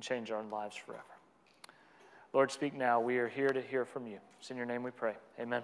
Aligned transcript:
and 0.00 0.04
change 0.06 0.30
our 0.30 0.42
lives 0.44 0.76
forever. 0.76 1.02
Lord, 2.32 2.50
speak 2.50 2.72
now. 2.72 3.02
We 3.02 3.18
are 3.18 3.28
here 3.28 3.50
to 3.50 3.60
hear 3.60 3.84
from 3.84 4.06
you. 4.06 4.16
It's 4.38 4.50
in 4.50 4.56
your 4.56 4.64
name 4.64 4.82
we 4.82 4.90
pray. 4.90 5.12
Amen. 5.38 5.60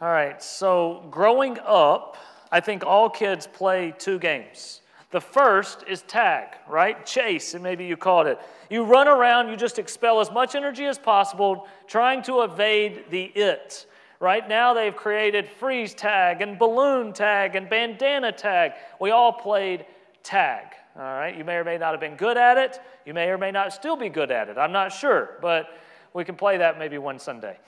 All 0.00 0.08
right, 0.08 0.42
so 0.42 1.04
growing 1.10 1.58
up, 1.62 2.16
I 2.50 2.60
think 2.60 2.82
all 2.82 3.10
kids 3.10 3.46
play 3.46 3.92
two 3.98 4.18
games. 4.18 4.80
The 5.10 5.20
first 5.20 5.84
is 5.86 6.00
tag, 6.00 6.56
right? 6.66 7.04
Chase, 7.04 7.52
and 7.52 7.62
maybe 7.62 7.84
you 7.84 7.98
called 7.98 8.26
it. 8.26 8.38
You 8.70 8.84
run 8.84 9.06
around, 9.06 9.50
you 9.50 9.56
just 9.56 9.78
expel 9.78 10.18
as 10.18 10.30
much 10.30 10.54
energy 10.54 10.86
as 10.86 10.98
possible 10.98 11.68
trying 11.86 12.22
to 12.22 12.40
evade 12.40 13.04
the 13.10 13.24
it. 13.24 13.84
Right 14.18 14.48
now, 14.48 14.72
they've 14.72 14.96
created 14.96 15.46
freeze 15.46 15.92
tag 15.92 16.40
and 16.40 16.58
balloon 16.58 17.12
tag 17.12 17.54
and 17.54 17.68
bandana 17.68 18.32
tag. 18.32 18.72
We 18.98 19.10
all 19.10 19.34
played 19.34 19.84
tag. 20.22 20.68
All 20.96 21.02
right, 21.02 21.36
you 21.36 21.44
may 21.44 21.56
or 21.56 21.64
may 21.64 21.76
not 21.76 21.90
have 21.90 22.00
been 22.00 22.16
good 22.16 22.36
at 22.36 22.56
it. 22.56 22.80
You 23.04 23.14
may 23.14 23.28
or 23.28 23.38
may 23.38 23.50
not 23.50 23.72
still 23.72 23.96
be 23.96 24.08
good 24.08 24.30
at 24.30 24.48
it. 24.48 24.56
I'm 24.56 24.70
not 24.70 24.92
sure, 24.92 25.38
but 25.42 25.68
we 26.12 26.24
can 26.24 26.36
play 26.36 26.58
that 26.58 26.78
maybe 26.78 26.98
one 26.98 27.18
Sunday. 27.18 27.58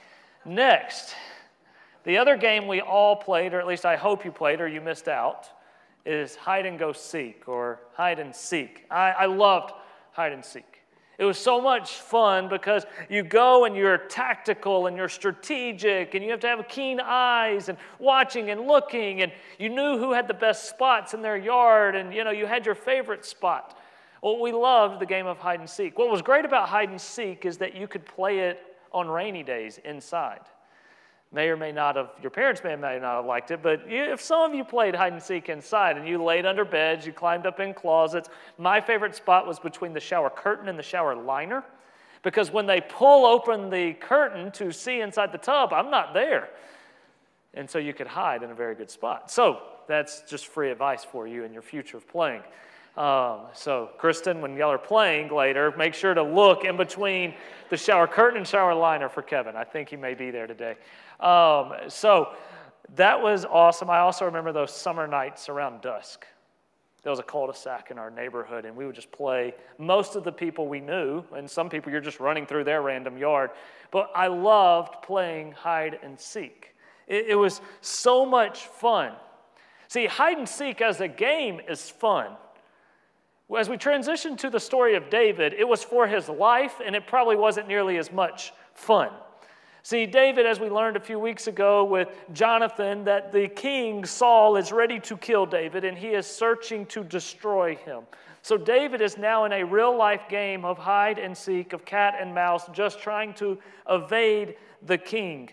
Next, 0.44 1.16
the 2.04 2.18
other 2.18 2.36
game 2.36 2.68
we 2.68 2.80
all 2.80 3.16
played, 3.16 3.52
or 3.52 3.58
at 3.58 3.66
least 3.66 3.84
I 3.84 3.96
hope 3.96 4.24
you 4.24 4.30
played 4.30 4.60
or 4.60 4.68
you 4.68 4.80
missed 4.80 5.08
out, 5.08 5.48
is 6.04 6.36
hide 6.36 6.66
and 6.66 6.78
go 6.78 6.92
seek 6.92 7.48
or 7.48 7.80
hide 7.94 8.20
and 8.20 8.34
seek. 8.34 8.84
I, 8.88 9.10
I 9.10 9.26
loved 9.26 9.72
hide 10.12 10.32
and 10.32 10.44
seek. 10.44 10.75
It 11.18 11.24
was 11.24 11.38
so 11.38 11.60
much 11.60 11.92
fun 11.92 12.48
because 12.48 12.84
you 13.08 13.22
go 13.22 13.64
and 13.64 13.74
you're 13.74 13.96
tactical 13.96 14.86
and 14.86 14.96
you're 14.96 15.08
strategic 15.08 16.14
and 16.14 16.22
you 16.22 16.30
have 16.30 16.40
to 16.40 16.48
have 16.48 16.68
keen 16.68 17.00
eyes 17.00 17.70
and 17.70 17.78
watching 17.98 18.50
and 18.50 18.66
looking 18.66 19.22
and 19.22 19.32
you 19.58 19.70
knew 19.70 19.98
who 19.98 20.12
had 20.12 20.28
the 20.28 20.34
best 20.34 20.68
spots 20.68 21.14
in 21.14 21.22
their 21.22 21.36
yard 21.36 21.96
and 21.96 22.12
you 22.12 22.22
know 22.22 22.30
you 22.30 22.44
had 22.44 22.66
your 22.66 22.74
favorite 22.74 23.24
spot. 23.24 23.78
Well, 24.22 24.40
we 24.40 24.52
loved 24.52 25.00
the 25.00 25.06
game 25.06 25.26
of 25.26 25.38
hide 25.38 25.60
and 25.60 25.70
seek. 25.70 25.98
What 25.98 26.10
was 26.10 26.20
great 26.20 26.44
about 26.44 26.68
hide 26.68 26.90
and 26.90 27.00
seek 27.00 27.46
is 27.46 27.56
that 27.58 27.74
you 27.74 27.88
could 27.88 28.04
play 28.04 28.40
it 28.40 28.76
on 28.92 29.08
rainy 29.08 29.42
days 29.42 29.78
inside 29.84 30.40
may 31.32 31.48
or 31.48 31.56
may 31.56 31.72
not 31.72 31.96
have, 31.96 32.10
your 32.22 32.30
parents 32.30 32.62
may 32.64 32.72
or 32.72 32.76
may 32.76 32.98
not 32.98 33.16
have 33.16 33.26
liked 33.26 33.50
it, 33.50 33.62
but 33.62 33.82
if 33.86 34.20
some 34.20 34.50
of 34.50 34.56
you 34.56 34.64
played 34.64 34.94
hide 34.94 35.12
and 35.12 35.22
seek 35.22 35.48
inside 35.48 35.96
and 35.96 36.06
you 36.06 36.22
laid 36.22 36.46
under 36.46 36.64
beds, 36.64 37.04
you 37.06 37.12
climbed 37.12 37.46
up 37.46 37.60
in 37.60 37.74
closets, 37.74 38.28
my 38.58 38.80
favorite 38.80 39.14
spot 39.14 39.46
was 39.46 39.58
between 39.58 39.92
the 39.92 40.00
shower 40.00 40.30
curtain 40.30 40.68
and 40.68 40.78
the 40.78 40.82
shower 40.82 41.14
liner. 41.14 41.64
Because 42.22 42.50
when 42.50 42.66
they 42.66 42.80
pull 42.80 43.24
open 43.24 43.70
the 43.70 43.92
curtain 43.94 44.50
to 44.52 44.72
see 44.72 45.00
inside 45.00 45.30
the 45.30 45.38
tub, 45.38 45.72
I'm 45.72 45.90
not 45.90 46.14
there. 46.14 46.48
And 47.54 47.68
so 47.68 47.78
you 47.78 47.92
could 47.92 48.08
hide 48.08 48.42
in 48.42 48.50
a 48.50 48.54
very 48.54 48.74
good 48.74 48.90
spot. 48.90 49.30
So 49.30 49.60
that's 49.86 50.22
just 50.22 50.46
free 50.46 50.70
advice 50.70 51.04
for 51.04 51.26
you 51.26 51.44
in 51.44 51.52
your 51.52 51.62
future 51.62 51.96
of 51.96 52.08
playing. 52.08 52.42
Um, 52.96 53.40
so, 53.52 53.90
Kristen, 53.98 54.40
when 54.40 54.56
y'all 54.56 54.70
are 54.70 54.78
playing 54.78 55.30
later, 55.30 55.72
make 55.76 55.92
sure 55.92 56.14
to 56.14 56.22
look 56.22 56.64
in 56.64 56.78
between 56.78 57.34
the 57.68 57.76
shower 57.76 58.06
curtain 58.06 58.38
and 58.38 58.46
shower 58.48 58.74
liner 58.74 59.10
for 59.10 59.20
Kevin. 59.20 59.54
I 59.54 59.64
think 59.64 59.90
he 59.90 59.96
may 59.96 60.14
be 60.14 60.30
there 60.30 60.46
today. 60.46 60.76
Um, 61.20 61.72
so, 61.88 62.30
that 62.94 63.20
was 63.20 63.44
awesome. 63.44 63.90
I 63.90 63.98
also 63.98 64.24
remember 64.24 64.52
those 64.52 64.70
summer 64.70 65.06
nights 65.06 65.48
around 65.48 65.80
dusk. 65.80 66.26
There 67.02 67.10
was 67.10 67.18
a 67.18 67.24
cul 67.24 67.46
de 67.46 67.54
sac 67.54 67.90
in 67.90 67.98
our 67.98 68.10
neighborhood, 68.10 68.64
and 68.64 68.76
we 68.76 68.86
would 68.86 68.94
just 68.94 69.12
play. 69.12 69.54
Most 69.78 70.16
of 70.16 70.24
the 70.24 70.32
people 70.32 70.66
we 70.66 70.80
knew, 70.80 71.22
and 71.34 71.48
some 71.48 71.68
people 71.68 71.92
you're 71.92 72.00
just 72.00 72.20
running 72.20 72.46
through 72.46 72.64
their 72.64 72.82
random 72.82 73.16
yard, 73.16 73.50
but 73.90 74.10
I 74.14 74.26
loved 74.26 75.02
playing 75.02 75.52
hide 75.52 75.98
and 76.02 76.18
seek. 76.18 76.74
It, 77.06 77.26
it 77.28 77.34
was 77.34 77.60
so 77.80 78.26
much 78.26 78.66
fun. 78.66 79.12
See, 79.88 80.06
hide 80.06 80.38
and 80.38 80.48
seek 80.48 80.80
as 80.80 81.00
a 81.00 81.08
game 81.08 81.60
is 81.68 81.88
fun. 81.88 82.32
As 83.56 83.68
we 83.68 83.76
transition 83.76 84.36
to 84.38 84.50
the 84.50 84.58
story 84.58 84.96
of 84.96 85.08
David, 85.08 85.52
it 85.52 85.68
was 85.68 85.84
for 85.84 86.08
his 86.08 86.28
life, 86.28 86.80
and 86.84 86.96
it 86.96 87.06
probably 87.06 87.36
wasn't 87.36 87.68
nearly 87.68 87.98
as 87.98 88.10
much 88.10 88.52
fun. 88.74 89.10
See, 89.86 90.04
David, 90.04 90.46
as 90.46 90.58
we 90.58 90.68
learned 90.68 90.96
a 90.96 91.00
few 91.00 91.20
weeks 91.20 91.46
ago 91.46 91.84
with 91.84 92.08
Jonathan, 92.32 93.04
that 93.04 93.30
the 93.30 93.46
king 93.46 94.04
Saul 94.04 94.56
is 94.56 94.72
ready 94.72 94.98
to 94.98 95.16
kill 95.16 95.46
David 95.46 95.84
and 95.84 95.96
he 95.96 96.08
is 96.08 96.26
searching 96.26 96.86
to 96.86 97.04
destroy 97.04 97.76
him. 97.76 98.02
So 98.42 98.56
David 98.56 99.00
is 99.00 99.16
now 99.16 99.44
in 99.44 99.52
a 99.52 99.62
real 99.62 99.96
life 99.96 100.22
game 100.28 100.64
of 100.64 100.76
hide 100.76 101.20
and 101.20 101.38
seek, 101.38 101.72
of 101.72 101.84
cat 101.84 102.16
and 102.20 102.34
mouse, 102.34 102.64
just 102.72 102.98
trying 102.98 103.32
to 103.34 103.60
evade 103.88 104.56
the 104.82 104.98
king. 104.98 105.50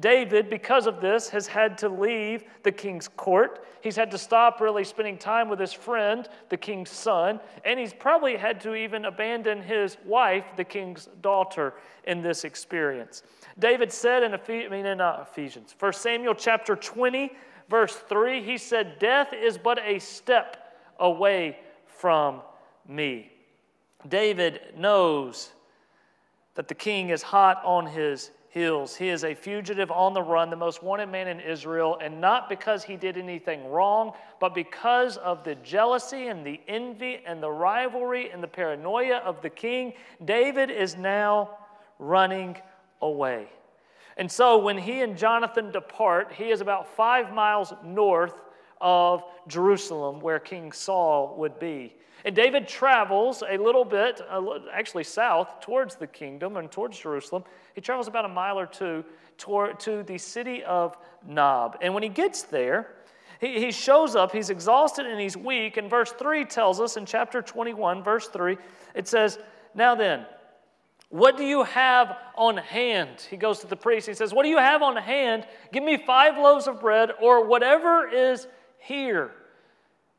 David, 0.00 0.50
because 0.50 0.88
of 0.88 1.00
this, 1.00 1.28
has 1.28 1.46
had 1.46 1.78
to 1.78 1.88
leave 1.88 2.42
the 2.64 2.72
king's 2.72 3.06
court. 3.06 3.64
He's 3.80 3.94
had 3.94 4.10
to 4.10 4.18
stop 4.18 4.60
really 4.60 4.82
spending 4.82 5.16
time 5.16 5.48
with 5.48 5.60
his 5.60 5.72
friend, 5.72 6.28
the 6.48 6.56
king's 6.56 6.90
son, 6.90 7.38
and 7.64 7.78
he's 7.78 7.94
probably 7.94 8.36
had 8.36 8.60
to 8.62 8.74
even 8.74 9.04
abandon 9.04 9.62
his 9.62 9.96
wife, 10.04 10.46
the 10.56 10.64
king's 10.64 11.08
daughter, 11.22 11.74
in 12.04 12.22
this 12.22 12.42
experience. 12.44 13.22
David 13.58 13.92
said 13.92 14.24
in, 14.24 14.34
Ephes- 14.34 14.66
I 14.66 14.68
mean 14.68 14.84
in 14.84 15.00
uh, 15.00 15.24
Ephesians, 15.30 15.76
1 15.78 15.92
Samuel 15.92 16.34
chapter 16.34 16.74
20, 16.74 17.30
verse 17.70 17.94
3, 17.94 18.42
he 18.42 18.58
said, 18.58 18.98
Death 18.98 19.32
is 19.32 19.56
but 19.58 19.78
a 19.84 20.00
step 20.00 20.76
away 20.98 21.58
from 21.86 22.42
me. 22.88 23.30
David 24.08 24.60
knows 24.76 25.52
that 26.56 26.66
the 26.66 26.74
king 26.74 27.10
is 27.10 27.22
hot 27.22 27.62
on 27.64 27.86
his 27.86 28.30
heels. 28.54 28.94
He 28.94 29.08
is 29.08 29.24
a 29.24 29.34
fugitive 29.34 29.90
on 29.90 30.14
the 30.14 30.22
run, 30.22 30.48
the 30.48 30.54
most 30.54 30.80
wanted 30.80 31.08
man 31.08 31.26
in 31.26 31.40
Israel, 31.40 31.98
and 32.00 32.20
not 32.20 32.48
because 32.48 32.84
he 32.84 32.96
did 32.96 33.18
anything 33.18 33.68
wrong, 33.68 34.12
but 34.38 34.54
because 34.54 35.16
of 35.16 35.42
the 35.42 35.56
jealousy 35.56 36.28
and 36.28 36.46
the 36.46 36.60
envy 36.68 37.18
and 37.26 37.42
the 37.42 37.50
rivalry 37.50 38.30
and 38.30 38.40
the 38.40 38.48
paranoia 38.48 39.16
of 39.16 39.42
the 39.42 39.50
king. 39.50 39.92
David 40.24 40.70
is 40.70 40.96
now 40.96 41.50
running 41.98 42.56
away. 43.02 43.48
And 44.16 44.30
so 44.30 44.58
when 44.58 44.78
he 44.78 45.00
and 45.00 45.18
Jonathan 45.18 45.72
depart, 45.72 46.32
he 46.32 46.50
is 46.50 46.60
about 46.60 46.86
five 46.86 47.32
miles 47.32 47.74
north 47.84 48.40
of 48.80 49.24
Jerusalem, 49.48 50.20
where 50.20 50.38
King 50.38 50.70
Saul 50.70 51.34
would 51.38 51.58
be. 51.58 51.92
And 52.24 52.34
David 52.34 52.66
travels 52.66 53.42
a 53.46 53.58
little 53.58 53.84
bit, 53.84 54.22
actually 54.72 55.04
south, 55.04 55.60
towards 55.60 55.96
the 55.96 56.06
kingdom 56.06 56.56
and 56.56 56.72
towards 56.72 56.98
Jerusalem. 56.98 57.44
He 57.74 57.82
travels 57.82 58.08
about 58.08 58.24
a 58.24 58.28
mile 58.28 58.58
or 58.58 58.66
two 58.66 59.04
toward, 59.36 59.78
to 59.80 60.02
the 60.02 60.16
city 60.16 60.64
of 60.64 60.96
Nob. 61.26 61.76
And 61.82 61.92
when 61.92 62.02
he 62.02 62.08
gets 62.08 62.42
there, 62.42 62.94
he, 63.40 63.60
he 63.60 63.70
shows 63.70 64.16
up, 64.16 64.32
he's 64.32 64.48
exhausted 64.48 65.04
and 65.04 65.20
he's 65.20 65.36
weak. 65.36 65.76
And 65.76 65.90
verse 65.90 66.12
3 66.12 66.46
tells 66.46 66.80
us 66.80 66.96
in 66.96 67.04
chapter 67.04 67.42
21, 67.42 68.02
verse 68.02 68.28
3, 68.28 68.56
it 68.94 69.06
says, 69.06 69.38
Now 69.74 69.94
then, 69.94 70.24
what 71.10 71.36
do 71.36 71.44
you 71.44 71.62
have 71.64 72.16
on 72.36 72.56
hand? 72.56 73.26
He 73.28 73.36
goes 73.36 73.60
to 73.60 73.66
the 73.66 73.76
priest. 73.76 74.06
He 74.06 74.14
says, 74.14 74.32
What 74.32 74.44
do 74.44 74.48
you 74.48 74.58
have 74.58 74.82
on 74.82 74.96
hand? 74.96 75.46
Give 75.72 75.84
me 75.84 75.98
five 75.98 76.38
loaves 76.38 76.66
of 76.66 76.80
bread 76.80 77.10
or 77.20 77.46
whatever 77.46 78.08
is 78.08 78.46
here. 78.78 79.30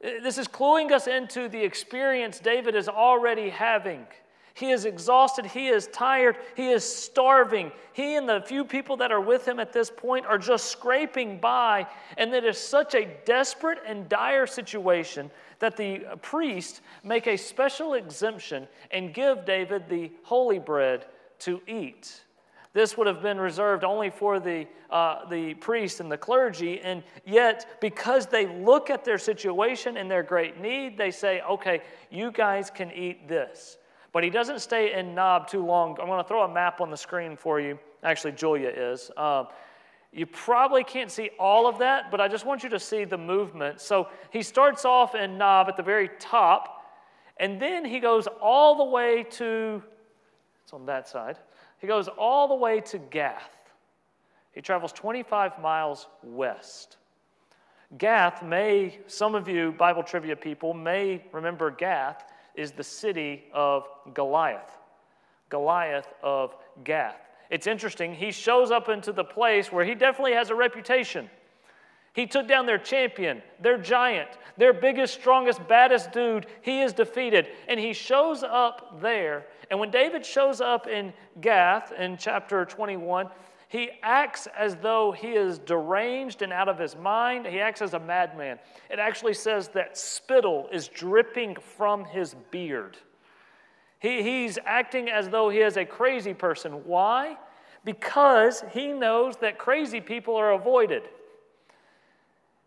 Uh, 0.06 0.10
this 0.22 0.38
is 0.38 0.48
cluing 0.48 0.92
us 0.92 1.08
into 1.08 1.50
the 1.50 1.64
experience 1.64 2.40
David 2.40 2.76
is 2.76 2.88
already 2.88 3.50
having. 3.50 4.06
He 4.54 4.72
is 4.72 4.86
exhausted. 4.86 5.46
He 5.46 5.68
is 5.68 5.88
tired. 5.88 6.38
He 6.56 6.70
is 6.70 6.84
starving. 6.84 7.74
He 7.92 8.16
and 8.16 8.28
the 8.28 8.42
few 8.46 8.64
people 8.64 8.96
that 8.98 9.12
are 9.12 9.20
with 9.20 9.46
him 9.46 9.60
at 9.60 9.74
this 9.74 9.92
point 9.92 10.26
are 10.26 10.38
just 10.38 10.68
scraping 10.68 11.40
by. 11.40 11.88
And 12.18 12.34
it 12.34 12.46
is 12.46 12.58
such 12.58 12.96
a 12.96 13.06
desperate 13.26 13.80
and 13.86 14.08
dire 14.08 14.48
situation 14.48 15.30
that 15.60 15.76
the 15.76 16.06
priest 16.22 16.82
make 17.04 17.28
a 17.28 17.36
special 17.36 17.96
exemption 17.96 18.66
and 18.92 19.14
give 19.14 19.44
David 19.44 19.90
the 19.90 20.10
holy 20.24 20.60
bread 20.60 21.06
to 21.40 21.62
eat. 21.68 22.22
This 22.76 22.98
would 22.98 23.08
have 23.08 23.22
been 23.22 23.40
reserved 23.40 23.86
only 23.86 24.10
for 24.10 24.38
the, 24.38 24.68
uh, 24.90 25.30
the 25.30 25.54
priest 25.54 26.02
and 26.02 26.12
the 26.12 26.18
clergy. 26.18 26.82
And 26.82 27.04
yet, 27.26 27.78
because 27.80 28.26
they 28.26 28.48
look 28.48 28.90
at 28.90 29.06
their 29.06 29.18
situation 29.18 29.96
and 29.96 30.12
their 30.12 30.24
great 30.24 30.60
need, 30.60 30.98
they 30.98 31.10
say, 31.10 31.40
okay, 31.50 31.82
you 32.12 32.34
guys 32.34 32.70
can 32.70 32.92
eat 32.92 33.30
this. 33.30 33.78
But 34.12 34.26
he 34.26 34.30
doesn't 34.30 34.60
stay 34.60 34.92
in 34.92 35.16
Nob 35.16 35.48
too 35.48 35.66
long. 35.66 35.98
I'm 36.02 36.08
going 36.08 36.22
to 36.22 36.28
throw 36.28 36.44
a 36.44 36.54
map 36.54 36.82
on 36.82 36.92
the 36.92 36.98
screen 36.98 37.38
for 37.38 37.62
you. 37.62 37.80
Actually, 38.04 38.34
Julia 38.34 38.68
is. 38.68 39.10
Um, 39.16 39.48
you 40.12 40.26
probably 40.26 40.84
can't 40.84 41.10
see 41.10 41.30
all 41.40 41.68
of 41.68 41.80
that, 41.80 42.12
but 42.12 42.20
I 42.20 42.28
just 42.28 42.46
want 42.46 42.62
you 42.62 42.70
to 42.72 42.80
see 42.80 43.06
the 43.06 43.18
movement. 43.18 43.80
So 43.80 44.10
he 44.32 44.42
starts 44.42 44.84
off 44.84 45.16
in 45.16 45.38
Nob 45.38 45.70
at 45.70 45.78
the 45.78 45.84
very 45.84 46.10
top, 46.20 46.84
and 47.38 47.58
then 47.62 47.86
he 47.86 48.02
goes 48.02 48.28
all 48.42 48.76
the 48.76 48.84
way 48.84 49.24
to, 49.32 49.82
it's 50.66 50.74
on 50.74 50.86
that 50.88 51.08
side. 51.08 51.38
He 51.86 51.88
goes 51.88 52.08
all 52.08 52.48
the 52.48 52.56
way 52.56 52.82
to 52.82 52.98
Gath. 52.98 53.60
He 54.54 54.62
travels 54.62 54.92
25 54.92 55.60
miles 55.62 56.08
west. 56.24 56.98
Gath 58.00 58.42
may, 58.42 58.98
some 59.06 59.36
of 59.36 59.48
you 59.48 59.72
Bible 59.72 60.02
trivia 60.02 60.36
people 60.36 60.74
may 60.74 61.24
remember 61.32 61.70
Gath 61.70 62.24
is 62.56 62.72
the 62.72 62.84
city 62.84 63.44
of 63.54 63.88
Goliath. 64.16 64.76
Goliath 65.50 66.12
of 66.24 66.56
Gath. 66.84 67.22
It's 67.52 67.68
interesting, 67.68 68.16
he 68.16 68.32
shows 68.32 68.72
up 68.72 68.90
into 68.90 69.14
the 69.14 69.24
place 69.24 69.72
where 69.72 69.86
he 69.86 69.94
definitely 69.94 70.34
has 70.34 70.50
a 70.50 70.56
reputation. 70.56 71.30
He 72.16 72.26
took 72.26 72.48
down 72.48 72.66
their 72.66 72.78
champion, 72.78 73.42
their 73.60 73.78
giant, 73.78 74.30
their 74.56 74.72
biggest, 74.72 75.14
strongest, 75.14 75.68
baddest 75.68 76.14
dude. 76.14 76.48
He 76.62 76.80
is 76.82 76.94
defeated. 76.94 77.48
And 77.68 77.78
he 77.78 77.92
shows 77.92 78.42
up 78.42 79.02
there. 79.02 79.46
And 79.70 79.82
when 79.82 79.92
David 79.92 80.26
shows 80.26 80.62
up 80.62 80.88
in 80.88 81.12
Gath 81.42 81.92
in 81.92 82.16
chapter 82.16 82.64
21, 82.64 83.28
he 83.68 83.90
acts 84.02 84.48
as 84.58 84.78
though 84.78 85.12
he 85.12 85.32
is 85.32 85.60
deranged 85.60 86.42
and 86.42 86.54
out 86.54 86.70
of 86.70 86.80
his 86.80 86.96
mind. 86.96 87.48
He 87.48 87.60
acts 87.60 87.82
as 87.82 87.94
a 87.94 88.00
madman. 88.00 88.60
It 88.90 88.98
actually 88.98 89.34
says 89.34 89.68
that 89.70 89.98
spittle 89.98 90.70
is 90.72 90.88
dripping 90.88 91.58
from 91.78 92.06
his 92.06 92.34
beard. 92.50 92.98
He, 94.00 94.24
he's 94.24 94.58
acting 94.66 95.10
as 95.10 95.28
though 95.28 95.50
he 95.50 95.60
is 95.60 95.76
a 95.76 95.84
crazy 95.84 96.34
person. 96.34 96.86
Why? 96.86 97.38
Because 97.84 98.64
he 98.72 98.94
knows 98.94 99.36
that 99.38 99.58
crazy 99.58 100.00
people 100.00 100.38
are 100.38 100.54
avoided. 100.54 101.04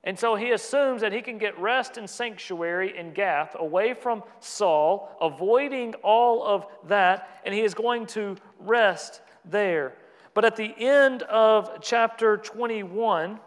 And 0.04 0.18
so 0.18 0.36
he 0.36 0.52
assumes 0.52 1.00
that 1.00 1.12
he 1.12 1.20
can 1.20 1.38
get 1.38 1.58
rest 1.58 1.96
and 1.96 2.08
sanctuary 2.08 2.96
in 2.96 3.12
Gath, 3.12 3.56
away 3.58 3.94
from 3.94 4.22
Saul, 4.40 5.16
avoiding 5.20 5.94
all 6.02 6.44
of 6.44 6.66
that, 6.86 7.40
and 7.44 7.52
he 7.52 7.62
is 7.62 7.74
going 7.74 8.06
to 8.06 8.36
rest 8.60 9.20
there. 9.44 9.94
But 10.34 10.44
at 10.44 10.56
the 10.56 10.72
end 10.78 11.22
of 11.24 11.80
chapter 11.80 12.36
21, 12.36 13.40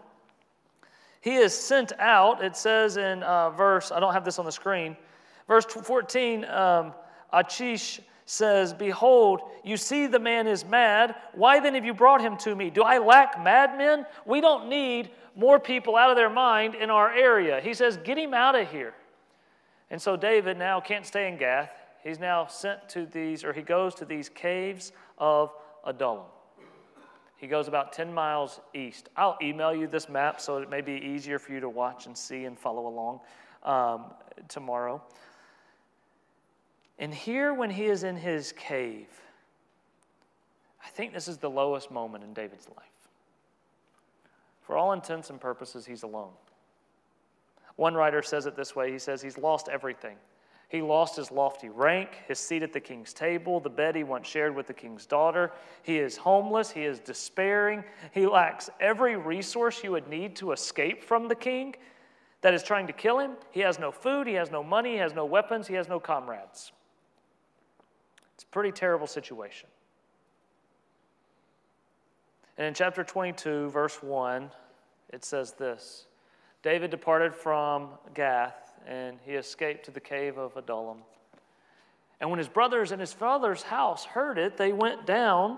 he 1.22 1.36
is 1.36 1.54
sent 1.54 1.94
out. 2.00 2.44
It 2.44 2.58
says 2.58 2.98
in 2.98 3.24
uh, 3.24 3.52
verse, 3.52 3.92
I 3.92 4.00
don't 4.00 4.14
have 4.14 4.26
this 4.26 4.40
on 4.40 4.46
the 4.46 4.52
screen, 4.52 4.98
verse 5.48 5.66
14, 5.66 6.46
um, 6.46 6.94
Achish 7.32 8.02
says, 8.26 8.74
Behold, 8.74 9.42
you 9.64 9.78
see 9.78 10.08
the 10.08 10.20
man 10.20 10.48
is 10.48 10.66
mad. 10.66 11.16
Why 11.34 11.60
then 11.60 11.76
have 11.76 11.86
you 11.86 11.94
brought 11.94 12.22
him 12.22 12.38
to 12.38 12.56
me? 12.56 12.70
Do 12.70 12.84
I 12.84 12.98
lack 12.98 13.44
madmen? 13.44 14.06
We 14.26 14.42
don't 14.42 14.70
need 14.70 15.12
more 15.36 15.60
people 15.60 15.96
out 15.96 16.10
of 16.10 16.16
their 16.16 16.30
mind 16.30 16.76
in 16.76 16.90
our 16.90 17.12
area. 17.14 17.62
He 17.62 17.74
says, 17.74 17.98
Get 17.98 18.18
him 18.18 18.34
out 18.34 18.56
of 18.56 18.70
here. 18.70 18.94
And 19.90 20.02
so 20.02 20.16
David 20.16 20.58
now 20.58 20.80
can't 20.80 21.06
stay 21.06 21.28
in 21.28 21.38
Gath. 21.38 21.72
He's 22.04 22.20
now 22.20 22.48
sent 22.48 22.90
to 22.90 23.06
these, 23.06 23.44
or 23.44 23.54
he 23.54 23.62
goes 23.62 23.94
to 23.96 24.06
these 24.06 24.30
caves 24.30 24.92
of 25.18 25.52
Adullam. 25.86 26.26
He 27.38 27.48
goes 27.48 27.68
about 27.68 27.92
10 27.92 28.14
miles 28.14 28.62
east. 28.74 29.10
I'll 29.18 29.38
email 29.42 29.74
you 29.74 29.88
this 29.88 30.08
map 30.08 30.40
so 30.40 30.58
it 30.58 30.70
may 30.70 30.82
be 30.82 30.94
easier 30.94 31.40
for 31.40 31.52
you 31.54 31.60
to 31.60 31.70
watch 31.70 32.06
and 32.06 32.16
see 32.16 32.46
and 32.46 32.58
follow 32.58 32.88
along 32.88 33.20
um, 33.64 34.06
tomorrow. 34.48 35.02
And 37.00 37.14
here, 37.14 37.52
when 37.54 37.72
he 37.72 37.86
is 37.86 38.04
in 38.04 38.16
his 38.16 38.52
cave, 38.52 39.08
I 40.86 40.90
think 40.90 41.14
this 41.14 41.28
is 41.28 41.38
the 41.38 41.50
lowest 41.50 41.90
moment 41.90 42.24
in 42.24 42.34
David's 42.34 42.68
life. 42.70 42.91
For 44.72 44.78
all 44.78 44.94
intents 44.94 45.30
and 45.30 45.38
purposes, 45.38 45.86
he's 45.86 46.04
alone. 46.04 46.32
One 47.76 47.94
writer 47.94 48.22
says 48.22 48.46
it 48.46 48.56
this 48.56 48.74
way 48.74 48.90
he 48.90 49.00
says, 49.00 49.22
He's 49.22 49.38
lost 49.38 49.68
everything. 49.68 50.16
He 50.70 50.82
lost 50.82 51.18
his 51.18 51.30
lofty 51.30 51.68
rank, 51.68 52.20
his 52.26 52.40
seat 52.40 52.64
at 52.64 52.72
the 52.72 52.80
king's 52.80 53.12
table, 53.12 53.60
the 53.60 53.70
bed 53.70 53.98
he 53.98 54.06
once 54.06 54.30
shared 54.30 54.56
with 54.56 54.68
the 54.68 54.74
king's 54.74 55.06
daughter. 55.06 55.52
He 55.84 55.98
is 55.98 56.16
homeless, 56.16 56.72
he 56.72 56.86
is 56.86 57.02
despairing, 57.02 57.84
he 58.14 58.26
lacks 58.26 58.70
every 58.80 59.18
resource 59.18 59.84
you 59.84 59.92
would 59.92 60.08
need 60.08 60.38
to 60.38 60.54
escape 60.54 61.04
from 61.04 61.28
the 61.28 61.36
king 61.36 61.76
that 62.40 62.54
is 62.54 62.64
trying 62.64 62.88
to 62.88 62.94
kill 62.94 63.20
him. 63.20 63.32
He 63.52 63.60
has 63.60 63.78
no 63.78 63.92
food, 63.92 64.26
he 64.26 64.36
has 64.36 64.52
no 64.52 64.64
money, 64.64 64.94
he 64.94 65.00
has 65.00 65.14
no 65.14 65.26
weapons, 65.26 65.68
he 65.68 65.74
has 65.74 65.90
no 65.90 66.00
comrades. 66.00 66.72
It's 68.36 68.46
a 68.46 68.48
pretty 68.48 68.72
terrible 68.72 69.08
situation. 69.08 69.68
And 72.62 72.68
in 72.68 72.76
chapter 72.76 73.04
22, 73.04 73.72
verse 73.72 74.04
1, 74.04 74.52
it 75.10 75.26
says 75.26 75.54
this 75.54 76.06
David 76.62 76.92
departed 76.92 77.34
from 77.34 77.90
Gath, 78.14 78.74
and 78.86 79.18
he 79.26 79.32
escaped 79.32 79.84
to 79.86 79.92
the 79.92 80.00
cave 80.00 80.38
of 80.38 80.56
Adullam. 80.56 81.00
And 82.20 82.30
when 82.30 82.38
his 82.38 82.48
brothers 82.48 82.92
and 82.92 83.02
his 83.02 83.14
father's 83.14 83.64
house 83.64 84.06
heard 84.06 84.38
it, 84.38 84.58
they 84.58 84.74
went 84.74 85.08
down 85.08 85.58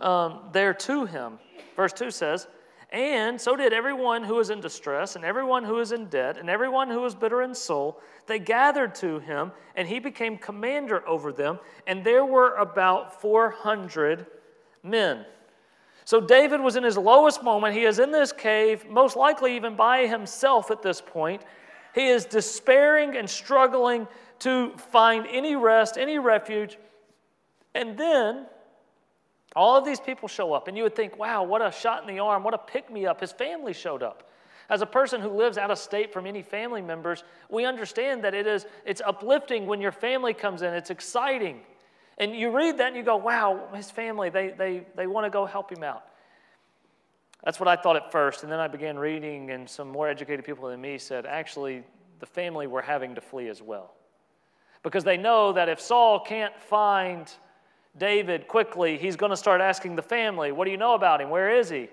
um, 0.00 0.38
there 0.52 0.72
to 0.72 1.04
him. 1.04 1.40
Verse 1.74 1.92
2 1.92 2.12
says, 2.12 2.46
and 2.92 3.40
so 3.40 3.56
did 3.56 3.72
everyone 3.72 4.22
who 4.22 4.36
was 4.36 4.50
in 4.50 4.60
distress, 4.60 5.16
and 5.16 5.24
everyone 5.24 5.64
who 5.64 5.74
was 5.74 5.90
in 5.90 6.06
debt, 6.06 6.38
and 6.38 6.48
everyone 6.48 6.90
who 6.90 7.00
was 7.00 7.16
bitter 7.16 7.42
in 7.42 7.56
soul. 7.56 8.00
They 8.28 8.38
gathered 8.38 8.94
to 8.96 9.18
him, 9.18 9.50
and 9.74 9.88
he 9.88 9.98
became 9.98 10.38
commander 10.38 11.04
over 11.08 11.32
them, 11.32 11.58
and 11.88 12.04
there 12.04 12.24
were 12.24 12.54
about 12.54 13.20
400 13.20 14.26
men. 14.84 15.26
So 16.04 16.20
David 16.20 16.60
was 16.60 16.76
in 16.76 16.84
his 16.84 16.98
lowest 16.98 17.42
moment. 17.42 17.74
He 17.74 17.84
is 17.84 17.98
in 17.98 18.12
this 18.12 18.32
cave, 18.32 18.88
most 18.88 19.16
likely 19.16 19.56
even 19.56 19.74
by 19.74 20.06
himself 20.06 20.70
at 20.70 20.82
this 20.82 21.00
point. 21.00 21.42
He 21.94 22.08
is 22.08 22.24
despairing 22.24 23.16
and 23.16 23.28
struggling 23.28 24.06
to 24.40 24.76
find 24.76 25.26
any 25.30 25.56
rest, 25.56 25.96
any 25.96 26.18
refuge. 26.18 26.76
And 27.74 27.96
then 27.96 28.46
all 29.56 29.76
of 29.76 29.84
these 29.84 30.00
people 30.00 30.28
show 30.28 30.52
up, 30.52 30.68
and 30.68 30.76
you 30.76 30.82
would 30.82 30.96
think, 30.96 31.16
wow, 31.16 31.44
what 31.44 31.62
a 31.62 31.70
shot 31.70 32.02
in 32.02 32.14
the 32.14 32.20
arm, 32.20 32.42
what 32.42 32.54
a 32.54 32.58
pick 32.58 32.90
me 32.90 33.06
up. 33.06 33.20
His 33.20 33.32
family 33.32 33.72
showed 33.72 34.02
up. 34.02 34.28
As 34.68 34.82
a 34.82 34.86
person 34.86 35.20
who 35.20 35.28
lives 35.28 35.58
out 35.58 35.70
of 35.70 35.78
state 35.78 36.12
from 36.12 36.26
any 36.26 36.42
family 36.42 36.82
members, 36.82 37.22
we 37.50 37.64
understand 37.64 38.24
that 38.24 38.34
it 38.34 38.46
is 38.46 38.66
it's 38.84 39.02
uplifting 39.04 39.66
when 39.66 39.80
your 39.80 39.92
family 39.92 40.34
comes 40.34 40.62
in. 40.62 40.72
It's 40.72 40.90
exciting. 40.90 41.60
And 42.18 42.34
you 42.34 42.50
read 42.50 42.78
that 42.78 42.88
and 42.88 42.96
you 42.96 43.02
go, 43.02 43.16
wow, 43.16 43.68
his 43.74 43.90
family, 43.90 44.30
they, 44.30 44.50
they, 44.50 44.86
they 44.96 45.06
want 45.06 45.24
to 45.26 45.30
go 45.30 45.46
help 45.46 45.70
him 45.70 45.82
out. 45.82 46.04
That's 47.44 47.60
what 47.60 47.68
I 47.68 47.76
thought 47.76 47.96
at 47.96 48.10
first. 48.10 48.42
And 48.42 48.50
then 48.50 48.60
I 48.60 48.68
began 48.68 48.98
reading, 48.98 49.50
and 49.50 49.68
some 49.68 49.88
more 49.88 50.08
educated 50.08 50.44
people 50.44 50.68
than 50.68 50.80
me 50.80 50.96
said, 50.96 51.26
actually, 51.26 51.82
the 52.20 52.26
family 52.26 52.66
were 52.66 52.80
having 52.80 53.14
to 53.16 53.20
flee 53.20 53.48
as 53.48 53.60
well. 53.60 53.94
Because 54.82 55.04
they 55.04 55.16
know 55.16 55.52
that 55.52 55.68
if 55.68 55.80
Saul 55.80 56.20
can't 56.20 56.58
find 56.58 57.30
David 57.98 58.48
quickly, 58.48 58.96
he's 58.96 59.16
going 59.16 59.30
to 59.30 59.36
start 59.36 59.60
asking 59.60 59.96
the 59.96 60.02
family, 60.02 60.52
What 60.52 60.64
do 60.64 60.70
you 60.70 60.76
know 60.76 60.94
about 60.94 61.20
him? 61.20 61.30
Where 61.30 61.50
is 61.50 61.68
he? 61.68 61.88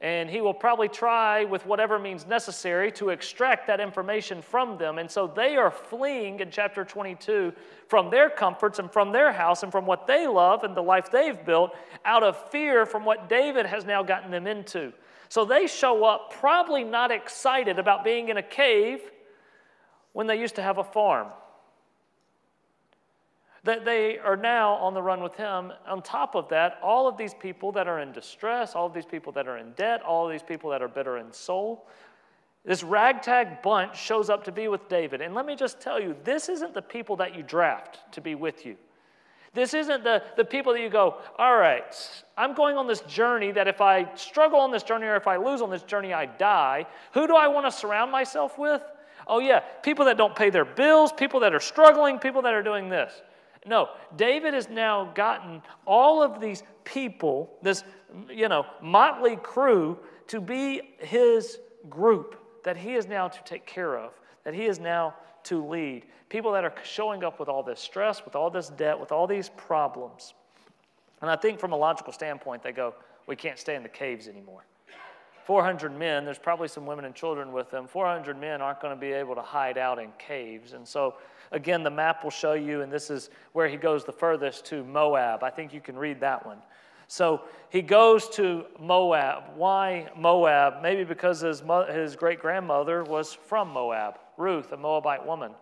And 0.00 0.28
he 0.28 0.42
will 0.42 0.52
probably 0.52 0.88
try, 0.88 1.44
with 1.44 1.64
whatever 1.64 1.98
means 1.98 2.26
necessary, 2.26 2.92
to 2.92 3.08
extract 3.08 3.66
that 3.68 3.80
information 3.80 4.42
from 4.42 4.76
them. 4.76 4.98
And 4.98 5.10
so 5.10 5.26
they 5.26 5.56
are 5.56 5.70
fleeing 5.70 6.40
in 6.40 6.50
chapter 6.50 6.84
22 6.84 7.52
from 7.88 8.10
their 8.10 8.28
comforts 8.28 8.78
and 8.78 8.92
from 8.92 9.10
their 9.10 9.32
house 9.32 9.62
and 9.62 9.72
from 9.72 9.86
what 9.86 10.06
they 10.06 10.26
love 10.26 10.64
and 10.64 10.76
the 10.76 10.82
life 10.82 11.10
they've 11.10 11.42
built 11.46 11.74
out 12.04 12.22
of 12.22 12.36
fear 12.50 12.84
from 12.84 13.06
what 13.06 13.30
David 13.30 13.64
has 13.64 13.86
now 13.86 14.02
gotten 14.02 14.30
them 14.30 14.46
into. 14.46 14.92
So 15.30 15.46
they 15.46 15.66
show 15.66 16.04
up 16.04 16.34
probably 16.38 16.84
not 16.84 17.10
excited 17.10 17.78
about 17.78 18.04
being 18.04 18.28
in 18.28 18.36
a 18.36 18.42
cave 18.42 19.00
when 20.12 20.26
they 20.26 20.38
used 20.38 20.56
to 20.56 20.62
have 20.62 20.76
a 20.76 20.84
farm 20.84 21.28
that 23.66 23.84
they 23.84 24.18
are 24.18 24.36
now 24.36 24.74
on 24.74 24.94
the 24.94 25.02
run 25.02 25.22
with 25.22 25.34
him. 25.34 25.72
On 25.86 26.00
top 26.00 26.34
of 26.34 26.48
that, 26.48 26.78
all 26.82 27.06
of 27.06 27.16
these 27.16 27.34
people 27.34 27.72
that 27.72 27.86
are 27.86 28.00
in 28.00 28.12
distress, 28.12 28.74
all 28.74 28.86
of 28.86 28.94
these 28.94 29.04
people 29.04 29.32
that 29.32 29.46
are 29.46 29.58
in 29.58 29.72
debt, 29.72 30.02
all 30.02 30.26
of 30.26 30.32
these 30.32 30.42
people 30.42 30.70
that 30.70 30.82
are 30.82 30.88
bitter 30.88 31.18
in 31.18 31.32
soul, 31.32 31.86
this 32.64 32.82
ragtag 32.82 33.62
bunch 33.62 33.96
shows 33.96 34.30
up 34.30 34.44
to 34.44 34.52
be 34.52 34.66
with 34.68 34.88
David. 34.88 35.20
And 35.20 35.34
let 35.34 35.46
me 35.46 35.54
just 35.54 35.80
tell 35.80 36.00
you, 36.00 36.16
this 36.24 36.48
isn't 36.48 36.74
the 36.74 36.82
people 36.82 37.16
that 37.16 37.36
you 37.36 37.42
draft 37.42 38.00
to 38.12 38.20
be 38.20 38.34
with 38.34 38.66
you. 38.66 38.76
This 39.54 39.72
isn't 39.72 40.04
the, 40.04 40.22
the 40.36 40.44
people 40.44 40.72
that 40.74 40.82
you 40.82 40.90
go, 40.90 41.16
all 41.38 41.56
right, 41.56 42.24
I'm 42.36 42.54
going 42.54 42.76
on 42.76 42.86
this 42.86 43.00
journey 43.02 43.52
that 43.52 43.68
if 43.68 43.80
I 43.80 44.14
struggle 44.14 44.60
on 44.60 44.70
this 44.70 44.82
journey 44.82 45.06
or 45.06 45.16
if 45.16 45.26
I 45.26 45.36
lose 45.36 45.62
on 45.62 45.70
this 45.70 45.82
journey, 45.82 46.12
I 46.12 46.26
die. 46.26 46.86
Who 47.14 47.26
do 47.26 47.36
I 47.36 47.48
want 47.48 47.66
to 47.66 47.72
surround 47.72 48.12
myself 48.12 48.58
with? 48.58 48.82
Oh, 49.26 49.38
yeah, 49.38 49.60
people 49.82 50.04
that 50.06 50.16
don't 50.16 50.36
pay 50.36 50.50
their 50.50 50.64
bills, 50.64 51.12
people 51.12 51.40
that 51.40 51.54
are 51.54 51.60
struggling, 51.60 52.18
people 52.18 52.42
that 52.42 52.52
are 52.52 52.62
doing 52.62 52.88
this. 52.88 53.12
No, 53.66 53.90
David 54.14 54.54
has 54.54 54.68
now 54.70 55.12
gotten 55.14 55.60
all 55.84 56.22
of 56.22 56.40
these 56.40 56.62
people, 56.84 57.50
this, 57.62 57.82
you 58.30 58.48
know, 58.48 58.64
motley 58.80 59.36
crew, 59.36 59.98
to 60.28 60.40
be 60.40 60.82
his 60.98 61.58
group 61.90 62.40
that 62.64 62.76
he 62.76 62.94
is 62.94 63.06
now 63.06 63.28
to 63.28 63.42
take 63.44 63.66
care 63.66 63.96
of, 63.96 64.12
that 64.44 64.54
he 64.54 64.66
is 64.66 64.78
now 64.78 65.14
to 65.44 65.64
lead. 65.64 66.04
People 66.28 66.52
that 66.52 66.64
are 66.64 66.74
showing 66.84 67.24
up 67.24 67.38
with 67.38 67.48
all 67.48 67.62
this 67.62 67.80
stress, 67.80 68.24
with 68.24 68.36
all 68.36 68.50
this 68.50 68.68
debt, 68.70 68.98
with 68.98 69.12
all 69.12 69.26
these 69.26 69.48
problems. 69.50 70.34
And 71.20 71.30
I 71.30 71.36
think 71.36 71.58
from 71.58 71.72
a 71.72 71.76
logical 71.76 72.12
standpoint, 72.12 72.62
they 72.62 72.72
go, 72.72 72.94
we 73.26 73.36
can't 73.36 73.58
stay 73.58 73.74
in 73.74 73.82
the 73.82 73.88
caves 73.88 74.28
anymore. 74.28 74.64
400 75.44 75.96
men, 75.96 76.24
there's 76.24 76.38
probably 76.38 76.66
some 76.66 76.86
women 76.86 77.04
and 77.04 77.14
children 77.14 77.52
with 77.52 77.70
them. 77.70 77.86
400 77.86 78.36
men 78.36 78.60
aren't 78.60 78.80
going 78.80 78.94
to 78.94 79.00
be 79.00 79.12
able 79.12 79.36
to 79.36 79.42
hide 79.42 79.78
out 79.78 80.00
in 80.00 80.10
caves. 80.18 80.72
And 80.72 80.86
so 80.86 81.14
Again, 81.52 81.82
the 81.82 81.90
map 81.90 82.24
will 82.24 82.30
show 82.30 82.54
you, 82.54 82.82
and 82.82 82.92
this 82.92 83.10
is 83.10 83.30
where 83.52 83.68
he 83.68 83.76
goes 83.76 84.04
the 84.04 84.12
furthest 84.12 84.64
to 84.66 84.84
Moab. 84.84 85.42
I 85.42 85.50
think 85.50 85.72
you 85.72 85.80
can 85.80 85.96
read 85.96 86.20
that 86.20 86.44
one. 86.44 86.58
So 87.08 87.42
he 87.70 87.82
goes 87.82 88.28
to 88.30 88.64
Moab. 88.80 89.44
Why 89.54 90.10
Moab? 90.16 90.82
Maybe 90.82 91.04
because 91.04 91.40
his, 91.40 91.62
his 91.92 92.16
great 92.16 92.40
grandmother 92.40 93.04
was 93.04 93.32
from 93.32 93.68
Moab, 93.68 94.18
Ruth, 94.36 94.72
a 94.72 94.76
Moabite 94.76 95.24
woman. 95.24 95.52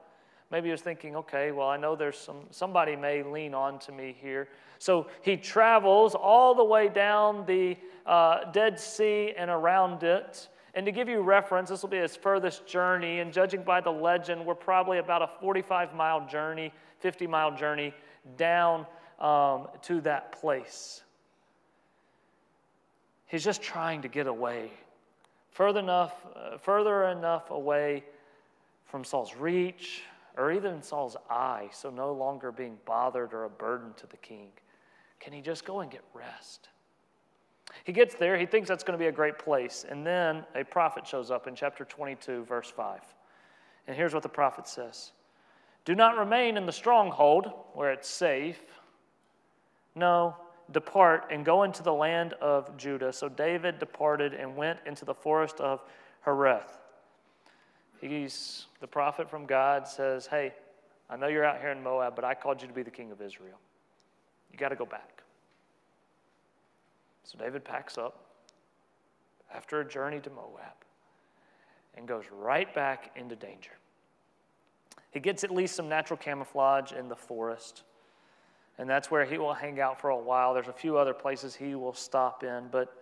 Maybe 0.51 0.69
he 0.69 0.73
was 0.73 0.83
thinking, 0.83 1.17
okay, 1.17 1.53
well, 1.53 1.69
I 1.69 1.77
know 1.77 1.97
there's 1.97 2.19
some, 2.19 2.47
somebody 2.51 2.97
may 2.97 3.23
lean 3.23 3.55
on 3.55 3.79
to 3.81 3.93
me 3.93 4.15
here. 4.21 4.49
So 4.79 5.09
he 5.23 5.37
travels 5.37 6.15
all 6.15 6.55
the 6.55 6.65
way 6.65 6.89
down 6.89 7.45
the 7.47 7.77
uh, 8.07 8.51
Dead 8.53 8.79
Sea 8.79 9.33
and 9.37 9.51
around 9.51 10.03
it 10.03 10.49
And 10.75 10.85
to 10.87 10.93
give 10.93 11.09
you 11.09 11.21
reference, 11.21 11.71
this 11.71 11.83
will 11.83 11.89
be 11.89 11.99
his 11.99 12.17
furthest 12.17 12.67
journey. 12.67 13.21
And 13.21 13.33
judging 13.33 13.63
by 13.63 13.81
the 13.81 13.93
legend, 13.93 14.45
we're 14.45 14.57
probably 14.57 14.99
about 14.99 15.23
a 15.23 15.29
45 15.41 15.95
mile 15.95 16.27
journey, 16.27 16.73
50 16.99 17.27
mile 17.29 17.57
journey 17.57 17.95
down 18.37 18.87
um, 19.21 19.69
to 19.83 20.01
that 20.01 20.33
place. 20.33 21.03
He's 23.27 23.45
just 23.45 23.63
trying 23.63 24.03
to 24.03 24.09
get 24.09 24.27
away, 24.27 24.71
further 25.51 25.81
enough, 25.81 26.27
uh, 26.35 26.59
further 26.59 27.05
enough 27.05 27.51
away 27.51 28.05
from 28.87 29.05
Saul's 29.05 29.35
reach 29.35 30.03
or 30.37 30.53
even 30.53 30.83
Saul's 30.83 31.17
eye, 31.31 31.69
so 31.73 31.91
no 31.91 32.13
longer 32.13 32.51
being 32.51 32.77
bothered 32.85 33.33
or 33.33 33.45
a 33.45 33.51
burden 33.51 33.93
to 33.97 34.07
the 34.07 34.17
king. 34.17 34.49
Can 35.21 35.33
he 35.33 35.41
just 35.41 35.65
go 35.65 35.81
and 35.81 35.91
get 35.91 36.03
rest? 36.13 36.69
He 37.83 37.93
gets 37.93 38.15
there, 38.15 38.39
he 38.39 38.47
thinks 38.47 38.69
that's 38.69 38.85
going 38.85 38.97
to 38.97 39.03
be 39.03 39.09
a 39.09 39.13
great 39.13 39.39
place, 39.39 39.85
and 39.89 40.07
then 40.07 40.45
a 40.55 40.65
prophet 40.65 41.07
shows 41.07 41.31
up 41.31 41.49
in 41.49 41.55
chapter 41.55 41.85
22, 41.85 42.45
verse 42.45 42.71
5. 42.71 43.01
And 43.87 43.97
here's 43.97 44.15
what 44.15 44.23
the 44.23 44.29
prophet 44.29 44.69
says 44.69 45.13
Do 45.85 45.95
not 45.95 46.17
remain 46.17 46.57
in 46.57 46.67
the 46.67 46.73
stronghold 46.73 47.51
where 47.73 47.91
it's 47.91 48.09
safe. 48.09 48.63
No, 49.97 50.37
depart 50.73 51.29
and 51.31 51.45
go 51.45 51.63
into 51.63 51.83
the 51.83 51.93
land 51.93 52.33
of 52.35 52.77
Judah. 52.77 53.13
So 53.13 53.29
David 53.29 53.79
departed 53.79 54.35
and 54.35 54.57
went 54.57 54.79
into 54.87 55.05
the 55.05 55.15
forest 55.15 55.61
of 55.61 55.83
Hereth. 56.25 56.79
He's 58.01 58.67
the 58.81 58.87
prophet 58.87 59.31
from 59.31 59.47
God 59.47 59.87
says, 59.87 60.27
Hey, 60.27 60.53
I 61.09 61.17
know 61.17 61.29
you're 61.29 61.45
out 61.45 61.61
here 61.61 61.71
in 61.71 61.83
Moab, 61.83 62.17
but 62.17 62.25
I 62.25 62.35
called 62.35 62.61
you 62.63 62.69
to 62.69 62.75
be 62.75 62.83
the 62.83 62.91
king 62.91 63.13
of 63.13 63.21
Israel. 63.21 63.59
You 64.51 64.59
got 64.59 64.71
to 64.71 64.77
go 64.77 64.87
back. 64.87 65.14
So 67.25 67.39
David 67.39 67.65
packs 67.65 67.99
up 67.99 68.27
after 69.53 69.81
a 69.81 69.89
journey 69.89 70.21
to 70.21 70.31
Moab 70.31 70.75
and 71.97 72.07
goes 72.07 72.25
right 72.31 72.73
back 72.75 73.11
into 73.17 73.35
danger. 73.35 73.73
He 75.11 75.21
gets 75.21 75.45
at 75.45 75.51
least 75.51 75.75
some 75.77 75.89
natural 75.89 76.17
camouflage 76.17 76.93
in 76.93 77.09
the 77.09 77.17
forest, 77.17 77.83
and 78.79 78.91
that's 78.91 79.11
where 79.11 79.25
he 79.25 79.39
will 79.39 79.55
hang 79.55 79.81
out 79.81 80.01
for 80.01 80.11
a 80.11 80.17
while. 80.17 80.55
There's 80.55 80.69
a 80.69 80.73
few 80.73 80.99
other 80.99 81.15
places 81.15 81.55
he 81.55 81.75
will 81.75 81.95
stop 81.95 82.43
in, 82.43 82.69
but 82.71 82.95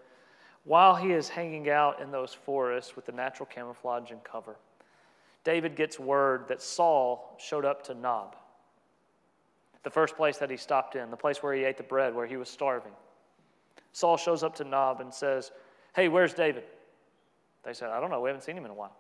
while 0.65 0.95
he 0.95 1.13
is 1.13 1.29
hanging 1.29 1.69
out 1.71 2.01
in 2.01 2.11
those 2.11 2.33
forests 2.33 2.95
with 2.95 3.07
the 3.07 3.13
natural 3.13 3.47
camouflage 3.47 4.11
and 4.11 4.23
cover, 4.23 4.57
David 5.43 5.75
gets 5.75 5.99
word 5.99 6.47
that 6.49 6.63
Saul 6.63 7.35
showed 7.39 7.65
up 7.65 7.83
to 7.85 7.95
Nob, 7.95 8.37
the 9.83 9.91
first 9.91 10.17
place 10.17 10.39
that 10.39 10.51
he 10.51 10.57
stopped 10.57 10.95
in, 10.95 11.11
the 11.11 11.17
place 11.17 11.43
where 11.43 11.55
he 11.55 11.65
ate 11.65 11.77
the 11.77 11.83
bread, 11.83 12.15
where 12.15 12.27
he 12.27 12.37
was 12.37 12.49
starving. 12.49 12.93
Saul 13.93 14.17
shows 14.17 14.43
up 14.43 14.55
to 14.57 14.65
Nob 14.65 15.01
and 15.01 15.13
says, 15.13 15.53
Hey, 15.95 16.09
where's 16.09 16.35
David? 16.35 16.65
They 17.65 17.75
said, 17.75 17.91
I 17.91 18.01
don't 18.01 18.11
know. 18.11 18.21
We 18.21 18.29
haven't 18.29 18.43
seen 18.43 18.57
him 18.57 18.65
in 18.65 18.71
a 18.71 18.75
while. 18.75 18.97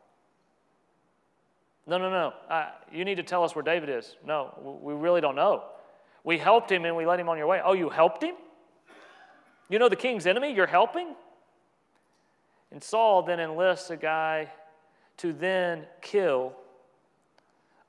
No, 1.86 1.98
no, 1.98 2.10
no. 2.10 2.32
You 2.92 3.04
need 3.04 3.16
to 3.16 3.22
tell 3.22 3.42
us 3.42 3.56
where 3.56 3.62
David 3.62 3.88
is. 3.88 4.16
No, 4.24 4.78
we 4.82 4.94
really 4.94 5.20
don't 5.20 5.34
know. 5.34 5.64
We 6.22 6.38
helped 6.38 6.70
him 6.70 6.84
and 6.84 6.96
we 6.96 7.06
let 7.06 7.18
him 7.18 7.28
on 7.28 7.38
your 7.38 7.48
way. 7.48 7.60
Oh, 7.64 7.72
you 7.72 7.88
helped 7.88 8.22
him? 8.22 8.34
You 9.68 9.78
know 9.78 9.88
the 9.88 9.96
king's 9.96 10.26
enemy? 10.26 10.54
You're 10.54 10.66
helping? 10.66 11.14
And 12.70 12.82
Saul 12.82 13.22
then 13.22 13.40
enlists 13.40 13.90
a 13.90 13.96
guy 13.96 14.52
to 15.18 15.32
then 15.32 15.86
kill 16.00 16.52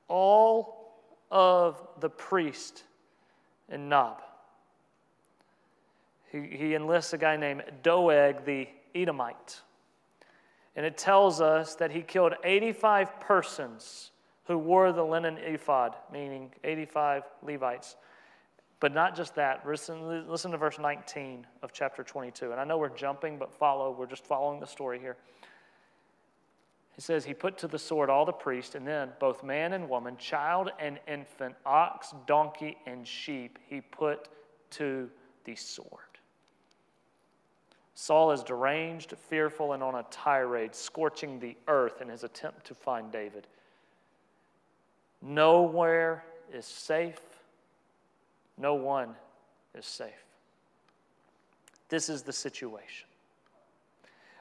all 0.08 0.96
of 1.30 1.82
the 2.00 2.10
priest 2.10 2.84
in 3.70 3.90
Nob. 3.90 4.22
He, 6.34 6.74
enlists 6.74 7.14
a 7.14 7.18
guy 7.18 7.38
named 7.38 7.64
Doeg 7.84 8.44
the 8.44 8.68
Edomite. 8.96 9.62
And 10.76 10.84
it 10.84 10.98
tells 10.98 11.40
us 11.42 11.76
that 11.76 11.92
he 11.92 12.02
killed 12.02 12.34
85 12.44 13.20
persons 13.20 14.10
who 14.46 14.58
wore 14.58 14.92
the 14.92 15.04
linen 15.04 15.38
ephod, 15.38 15.96
meaning 16.12 16.52
85 16.64 17.24
Levites. 17.44 17.96
But 18.80 18.94
not 18.94 19.16
just 19.16 19.36
that. 19.36 19.66
Listen, 19.66 20.28
listen 20.28 20.52
to 20.52 20.58
verse 20.58 20.80
19 20.80 21.46
of 21.62 21.72
chapter 21.72 22.04
22. 22.04 22.52
And 22.52 22.60
I 22.60 22.64
know 22.64 22.80
we're 22.80 22.90
jumping, 22.90 23.38
but 23.38 23.54
follow. 23.54 23.92
We're 23.92 24.08
just 24.08 24.26
following 24.26 24.60
the 24.60 24.68
story 24.68 25.00
here. 25.00 25.16
He 26.96 27.02
says, 27.02 27.24
He 27.24 27.34
put 27.34 27.60
to 27.60 27.68
the 27.68 27.80
sword 27.80 28.10
all 28.10 28.26
the 28.26 28.34
priests, 28.34 28.76
and 28.76 28.86
then 28.86 29.12
both 29.20 29.44
man 29.44 29.74
and 29.74 29.88
woman, 29.88 30.18
child 30.18 30.72
and 30.80 31.00
infant, 31.08 31.56
ox, 31.66 32.14
donkey, 32.26 32.76
and 32.86 33.08
sheep, 33.08 33.60
he 33.70 33.82
put 33.82 34.28
to 34.72 35.10
the 35.46 35.56
sword. 35.56 36.13
Saul 37.96 38.32
is 38.32 38.44
deranged, 38.44 39.14
fearful, 39.30 39.74
and 39.74 39.84
on 39.84 39.96
a 39.96 40.06
tirade, 40.10 40.74
scorching 40.74 41.40
the 41.40 41.56
earth 41.68 42.02
in 42.02 42.10
his 42.10 42.24
attempt 42.24 42.66
to 42.66 42.74
find 42.74 43.12
David. 43.12 43.48
Nowhere 45.22 46.26
is 46.52 46.66
safe. 46.66 47.20
No 48.58 48.74
one 48.74 49.16
is 49.76 49.86
safe. 49.86 50.12
This 51.90 52.10
is 52.10 52.24
the 52.24 52.34
situation. 52.34 53.08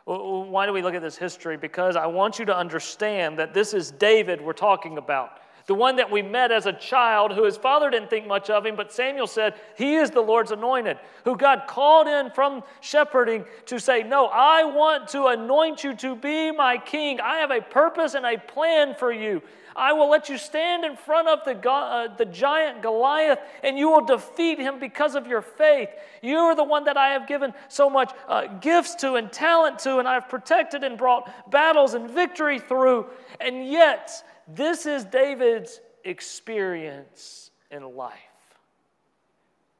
Why 0.05 0.67
do 0.67 0.73
we 0.73 0.83
look 0.83 0.95
at 0.95 1.03
this 1.03 1.17
history? 1.17 1.57
Because 1.57 1.95
I 1.95 2.07
want 2.07 2.39
you 2.39 2.45
to 2.47 2.57
understand 2.57 3.39
that 3.39 3.55
this 3.55 3.73
is 3.73 3.93
David 3.93 4.41
we're 4.41 4.53
talking 4.53 4.99
about. 4.99 5.39
The 5.67 5.75
one 5.75 5.97
that 5.97 6.11
we 6.11 6.23
met 6.23 6.51
as 6.51 6.67
a 6.67 6.73
child, 6.73 7.33
who 7.33 7.45
his 7.45 7.57
father 7.57 7.91
didn't 7.91 8.11
think 8.11 8.27
much 8.27 8.51
of 8.51 8.67
him, 8.67 8.77
but 8.77 8.93
Samuel 8.93 9.27
said, 9.27 9.55
He 9.77 9.95
is 9.95 10.11
the 10.11 10.21
Lord's 10.21 10.51
anointed, 10.51 10.99
who 11.25 11.37
God 11.37 11.65
called 11.69 12.09
in 12.09 12.31
from 12.31 12.65
shepherding 12.81 13.45
to 13.67 13.79
say, 13.79 14.03
No, 14.03 14.27
I 14.27 14.65
want 14.65 15.09
to 15.09 15.27
anoint 15.27 15.85
you 15.85 15.95
to 15.97 16.17
be 16.17 16.51
my 16.51 16.79
king. 16.79 17.21
I 17.21 17.39
have 17.39 17.51
a 17.51 17.61
purpose 17.61 18.15
and 18.15 18.27
a 18.27 18.39
plan 18.39 18.95
for 18.95 19.13
you. 19.13 19.43
I 19.75 19.93
will 19.93 20.11
let 20.11 20.29
you 20.29 20.39
stand 20.39 20.85
in 20.85 20.97
front 20.97 21.29
of 21.29 21.45
the, 21.45 21.71
uh, 21.71 22.15
the 22.17 22.25
giant 22.27 22.83
Goliath 22.83 23.39
and 23.63 23.79
you 23.79 23.91
will 23.91 24.05
defeat 24.05 24.59
him 24.59 24.79
because 24.79 25.15
of 25.15 25.27
your 25.27 25.43
faith. 25.43 25.89
You 26.21 26.39
are 26.39 26.55
the 26.55 26.65
one 26.65 26.85
that 26.85 26.97
I 26.97 27.11
have 27.11 27.27
given 27.27 27.55
so 27.69 27.89
much 27.89 28.13
uh, 28.29 28.47
gifts 28.61 28.95
to 28.97 29.15
and 29.15 29.33
talent 29.33 29.79
to, 29.81 29.99
and 29.99 30.07
I've 30.07 30.29
protected 30.29 30.85
and 30.85 30.99
brought 30.99 31.51
battles 31.51 31.95
and 31.95 32.11
victory 32.11 32.59
through. 32.59 33.07
And 33.41 33.67
yet, 33.67 34.23
this 34.49 34.87
is 34.87 35.05
David's 35.05 35.81
experience 36.05 37.51
in 37.71 37.97
life 37.97 38.19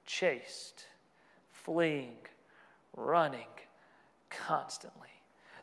chased, 0.07 0.87
fleeing, 1.53 2.17
running 2.97 3.47
constantly. 4.31 5.09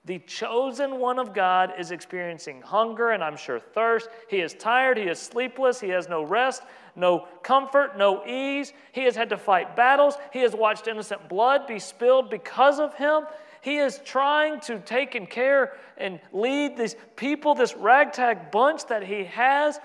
The 0.06 0.20
chosen 0.20 0.98
one 0.98 1.20
of 1.20 1.34
God 1.34 1.74
is 1.78 1.92
experiencing 1.92 2.62
hunger 2.62 3.12
and 3.12 3.24
I'm 3.24 3.38
sure 3.38 3.60
thirst. 3.60 4.10
He 4.30 4.38
is 4.38 4.54
tired, 4.54 4.98
he 4.98 5.04
is 5.04 5.20
sleepless, 5.20 5.80
he 5.80 5.90
has 5.90 6.10
no 6.10 6.24
rest, 6.24 6.64
no 6.96 7.28
comfort, 7.44 7.98
no 7.98 8.26
ease. 8.26 8.74
He 8.92 9.04
has 9.04 9.16
had 9.16 9.30
to 9.30 9.38
fight 9.38 9.76
battles, 9.76 10.16
he 10.32 10.40
has 10.40 10.56
watched 10.56 10.88
innocent 10.88 11.30
blood 11.30 11.68
be 11.68 11.80
spilled 11.80 12.30
because 12.30 12.80
of 12.80 12.96
him. 12.96 13.26
He 13.62 13.78
is 13.78 14.00
trying 14.06 14.60
to 14.62 14.80
take 14.80 15.16
and 15.16 15.30
care 15.30 15.74
and 15.98 16.20
lead 16.32 16.78
these 16.78 16.96
people, 17.16 17.56
this 17.56 17.76
ragtag 17.76 18.52
bunch 18.52 18.86
that 18.88 19.04
he 19.04 19.26
has. 19.26 19.80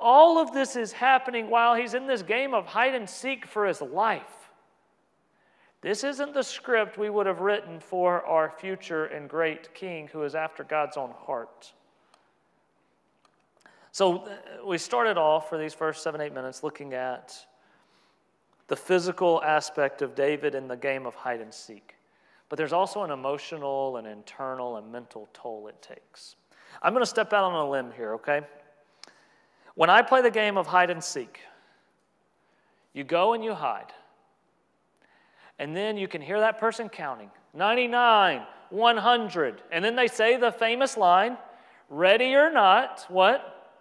All 0.00 0.38
of 0.38 0.52
this 0.52 0.76
is 0.76 0.92
happening 0.92 1.50
while 1.50 1.74
he's 1.74 1.94
in 1.94 2.06
this 2.06 2.22
game 2.22 2.54
of 2.54 2.66
hide 2.66 2.94
and 2.94 3.08
seek 3.08 3.46
for 3.46 3.66
his 3.66 3.82
life. 3.82 4.50
This 5.80 6.02
isn't 6.02 6.34
the 6.34 6.42
script 6.42 6.98
we 6.98 7.10
would 7.10 7.26
have 7.26 7.40
written 7.40 7.78
for 7.78 8.24
our 8.24 8.50
future 8.50 9.06
and 9.06 9.28
great 9.28 9.72
king 9.74 10.08
who 10.08 10.22
is 10.24 10.34
after 10.34 10.64
God's 10.64 10.96
own 10.96 11.12
heart. 11.26 11.72
So 13.92 14.18
uh, 14.18 14.66
we 14.66 14.78
started 14.78 15.16
off 15.16 15.48
for 15.48 15.58
these 15.58 15.74
first 15.74 16.02
seven, 16.02 16.20
eight 16.20 16.34
minutes 16.34 16.62
looking 16.62 16.94
at 16.94 17.34
the 18.66 18.76
physical 18.76 19.42
aspect 19.42 20.02
of 20.02 20.14
David 20.14 20.54
in 20.54 20.68
the 20.68 20.76
game 20.76 21.06
of 21.06 21.14
hide 21.14 21.40
and 21.40 21.52
seek. 21.52 21.97
But 22.48 22.56
there's 22.56 22.72
also 22.72 23.02
an 23.02 23.10
emotional 23.10 23.96
and 23.96 24.06
internal 24.06 24.76
and 24.76 24.90
mental 24.90 25.28
toll 25.32 25.68
it 25.68 25.80
takes. 25.82 26.36
I'm 26.82 26.92
going 26.92 27.02
to 27.02 27.06
step 27.06 27.32
out 27.32 27.44
on 27.44 27.54
a 27.54 27.68
limb 27.68 27.92
here, 27.96 28.14
okay? 28.14 28.42
When 29.74 29.90
I 29.90 30.02
play 30.02 30.22
the 30.22 30.30
game 30.30 30.56
of 30.56 30.66
hide 30.66 30.90
and 30.90 31.02
seek, 31.02 31.40
you 32.92 33.04
go 33.04 33.34
and 33.34 33.44
you 33.44 33.54
hide. 33.54 33.92
And 35.58 35.76
then 35.76 35.96
you 35.96 36.08
can 36.08 36.22
hear 36.22 36.40
that 36.40 36.58
person 36.58 36.88
counting 36.88 37.30
99, 37.54 38.42
100. 38.70 39.62
And 39.70 39.84
then 39.84 39.96
they 39.96 40.06
say 40.06 40.36
the 40.36 40.52
famous 40.52 40.96
line 40.96 41.36
ready 41.88 42.34
or 42.34 42.50
not, 42.50 43.04
what? 43.08 43.72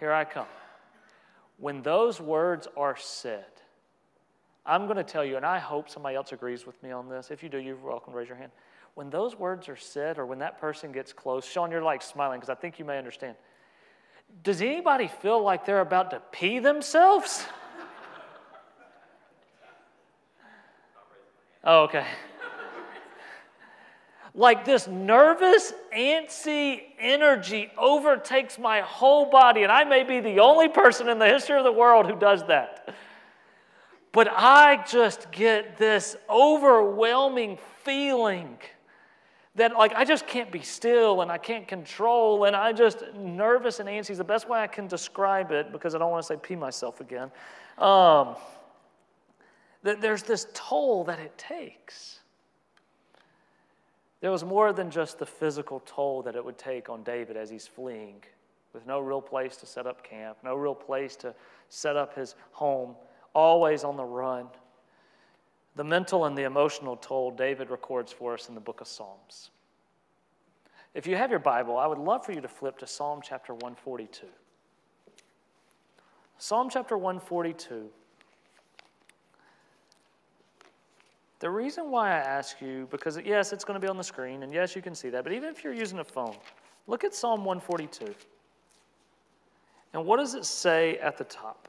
Here 0.00 0.12
I 0.12 0.24
come. 0.24 0.46
When 1.58 1.82
those 1.82 2.20
words 2.20 2.68
are 2.76 2.96
said, 2.96 3.46
I'm 4.66 4.86
going 4.86 4.96
to 4.96 5.04
tell 5.04 5.24
you, 5.24 5.36
and 5.36 5.46
I 5.46 5.60
hope 5.60 5.88
somebody 5.88 6.16
else 6.16 6.32
agrees 6.32 6.66
with 6.66 6.82
me 6.82 6.90
on 6.90 7.08
this. 7.08 7.30
If 7.30 7.42
you 7.42 7.48
do, 7.48 7.58
you're 7.58 7.76
welcome 7.76 8.12
to 8.12 8.18
raise 8.18 8.28
your 8.28 8.36
hand. 8.36 8.50
When 8.94 9.10
those 9.10 9.38
words 9.38 9.68
are 9.68 9.76
said, 9.76 10.18
or 10.18 10.26
when 10.26 10.40
that 10.40 10.60
person 10.60 10.90
gets 10.90 11.12
close, 11.12 11.44
Sean, 11.44 11.70
you're 11.70 11.82
like 11.82 12.02
smiling 12.02 12.40
because 12.40 12.50
I 12.50 12.56
think 12.56 12.78
you 12.78 12.84
may 12.84 12.98
understand. 12.98 13.36
Does 14.42 14.60
anybody 14.60 15.06
feel 15.06 15.40
like 15.42 15.64
they're 15.64 15.80
about 15.80 16.10
to 16.10 16.20
pee 16.32 16.58
themselves? 16.58 17.46
Oh, 21.68 21.82
okay. 21.82 22.06
like 24.36 24.64
this 24.64 24.86
nervous, 24.86 25.72
antsy 25.92 26.80
energy 26.96 27.72
overtakes 27.76 28.56
my 28.56 28.82
whole 28.82 29.28
body. 29.28 29.64
And 29.64 29.72
I 29.72 29.82
may 29.82 30.04
be 30.04 30.20
the 30.20 30.38
only 30.38 30.68
person 30.68 31.08
in 31.08 31.18
the 31.18 31.26
history 31.26 31.58
of 31.58 31.64
the 31.64 31.72
world 31.72 32.06
who 32.06 32.16
does 32.16 32.46
that. 32.46 32.94
But 34.16 34.28
I 34.32 34.82
just 34.88 35.30
get 35.30 35.76
this 35.76 36.16
overwhelming 36.30 37.58
feeling 37.84 38.56
that 39.56 39.74
like 39.74 39.92
I 39.94 40.06
just 40.06 40.26
can't 40.26 40.50
be 40.50 40.62
still 40.62 41.20
and 41.20 41.30
I 41.30 41.36
can't 41.36 41.68
control 41.68 42.44
and 42.44 42.56
I 42.56 42.72
just 42.72 43.04
nervous 43.14 43.78
and 43.78 43.86
antsy 43.86 44.12
is 44.12 44.16
the 44.16 44.24
best 44.24 44.48
way 44.48 44.58
I 44.58 44.68
can 44.68 44.86
describe 44.86 45.52
it 45.52 45.70
because 45.70 45.94
I 45.94 45.98
don't 45.98 46.10
want 46.10 46.22
to 46.22 46.26
say 46.28 46.38
pee 46.42 46.56
myself 46.56 47.02
again. 47.02 47.30
Um, 47.76 48.36
that 49.82 50.00
there's 50.00 50.22
this 50.22 50.46
toll 50.54 51.04
that 51.04 51.18
it 51.18 51.36
takes. 51.36 52.20
There 54.22 54.30
was 54.30 54.44
more 54.44 54.72
than 54.72 54.90
just 54.90 55.18
the 55.18 55.26
physical 55.26 55.82
toll 55.84 56.22
that 56.22 56.36
it 56.36 56.42
would 56.42 56.56
take 56.56 56.88
on 56.88 57.02
David 57.02 57.36
as 57.36 57.50
he's 57.50 57.66
fleeing, 57.66 58.22
with 58.72 58.86
no 58.86 58.98
real 59.00 59.20
place 59.20 59.58
to 59.58 59.66
set 59.66 59.86
up 59.86 60.02
camp, 60.02 60.38
no 60.42 60.54
real 60.54 60.74
place 60.74 61.16
to 61.16 61.34
set 61.68 61.96
up 61.96 62.16
his 62.16 62.34
home, 62.52 62.94
always 63.36 63.84
on 63.84 63.96
the 63.96 64.04
run. 64.04 64.46
The 65.76 65.84
mental 65.84 66.24
and 66.24 66.36
the 66.36 66.44
emotional 66.44 66.96
toll 66.96 67.30
David 67.30 67.68
records 67.68 68.10
for 68.10 68.32
us 68.32 68.48
in 68.48 68.54
the 68.54 68.60
book 68.60 68.80
of 68.80 68.88
Psalms. 68.88 69.50
If 70.94 71.06
you 71.06 71.16
have 71.16 71.30
your 71.30 71.38
Bible, 71.38 71.76
I 71.76 71.86
would 71.86 71.98
love 71.98 72.24
for 72.24 72.32
you 72.32 72.40
to 72.40 72.48
flip 72.48 72.78
to 72.78 72.86
Psalm 72.86 73.20
chapter 73.22 73.52
142. 73.52 74.26
Psalm 76.38 76.70
chapter 76.70 76.96
142. 76.96 77.90
The 81.38 81.50
reason 81.50 81.90
why 81.90 82.12
I 82.12 82.18
ask 82.18 82.62
you, 82.62 82.88
because 82.90 83.18
yes, 83.22 83.52
it's 83.52 83.62
going 83.62 83.78
to 83.78 83.84
be 83.84 83.90
on 83.90 83.98
the 83.98 84.04
screen, 84.04 84.42
and 84.42 84.54
yes, 84.54 84.74
you 84.74 84.80
can 84.80 84.94
see 84.94 85.10
that, 85.10 85.22
but 85.22 85.34
even 85.34 85.50
if 85.50 85.62
you're 85.62 85.74
using 85.74 85.98
a 85.98 86.04
phone, 86.04 86.34
look 86.86 87.04
at 87.04 87.14
Psalm 87.14 87.44
142. 87.44 88.14
And 89.92 90.06
what 90.06 90.16
does 90.16 90.34
it 90.34 90.46
say 90.46 90.96
at 90.98 91.18
the 91.18 91.24
top? 91.24 91.68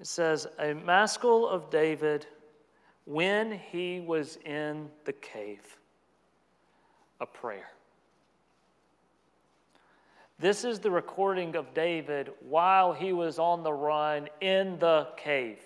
It 0.00 0.06
says, 0.06 0.46
A 0.58 0.74
maskil 0.74 1.48
of 1.48 1.70
David 1.70 2.26
when 3.04 3.52
he 3.52 4.00
was 4.00 4.38
in 4.44 4.88
the 5.04 5.12
cave, 5.12 5.78
a 7.20 7.26
prayer. 7.26 7.70
This 10.38 10.64
is 10.64 10.80
the 10.80 10.90
recording 10.90 11.54
of 11.54 11.72
David 11.72 12.32
while 12.40 12.92
he 12.92 13.12
was 13.12 13.38
on 13.38 13.62
the 13.62 13.72
run 13.72 14.28
in 14.40 14.78
the 14.78 15.08
cave. 15.16 15.58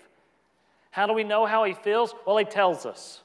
How 0.91 1.07
do 1.07 1.13
we 1.13 1.23
know 1.23 1.45
how 1.45 1.63
he 1.63 1.73
feels? 1.73 2.13
Well, 2.25 2.37
he 2.37 2.45
tells 2.45 2.85
us. 2.85 3.21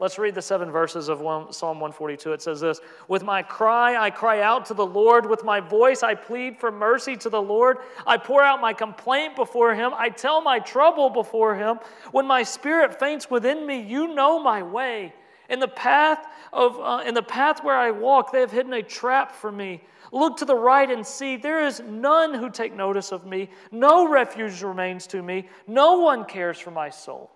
Let's 0.00 0.18
read 0.18 0.34
the 0.34 0.42
seven 0.42 0.72
verses 0.72 1.08
of 1.08 1.20
one, 1.20 1.52
Psalm 1.52 1.78
142. 1.78 2.32
It 2.32 2.42
says 2.42 2.60
this 2.60 2.80
With 3.06 3.22
my 3.22 3.42
cry, 3.42 3.96
I 3.96 4.10
cry 4.10 4.40
out 4.40 4.66
to 4.66 4.74
the 4.74 4.84
Lord. 4.84 5.24
With 5.24 5.44
my 5.44 5.60
voice, 5.60 6.02
I 6.02 6.14
plead 6.14 6.56
for 6.56 6.72
mercy 6.72 7.16
to 7.18 7.30
the 7.30 7.40
Lord. 7.40 7.78
I 8.06 8.16
pour 8.16 8.42
out 8.42 8.60
my 8.60 8.72
complaint 8.72 9.36
before 9.36 9.74
him. 9.74 9.92
I 9.94 10.08
tell 10.08 10.42
my 10.42 10.58
trouble 10.58 11.10
before 11.10 11.54
him. 11.54 11.78
When 12.10 12.26
my 12.26 12.42
spirit 12.42 12.98
faints 12.98 13.30
within 13.30 13.66
me, 13.66 13.80
you 13.80 14.14
know 14.14 14.42
my 14.42 14.62
way. 14.62 15.14
In 15.48 15.60
the 15.60 15.68
path 15.68 16.26
of 16.52 16.80
uh, 16.80 17.04
in 17.06 17.14
the 17.14 17.22
path 17.22 17.62
where 17.62 17.76
I 17.76 17.92
walk, 17.92 18.32
they 18.32 18.40
have 18.40 18.50
hidden 18.50 18.72
a 18.72 18.82
trap 18.82 19.30
for 19.30 19.52
me. 19.52 19.84
Look 20.10 20.38
to 20.38 20.44
the 20.44 20.56
right 20.56 20.90
and 20.90 21.06
see 21.06 21.36
there 21.36 21.64
is 21.64 21.80
none 21.80 22.34
who 22.34 22.50
take 22.50 22.74
notice 22.74 23.12
of 23.12 23.26
me. 23.26 23.50
No 23.70 24.08
refuge 24.08 24.60
remains 24.62 25.06
to 25.08 25.22
me. 25.22 25.48
No 25.68 26.00
one 26.00 26.24
cares 26.24 26.58
for 26.58 26.72
my 26.72 26.90
soul. 26.90 27.30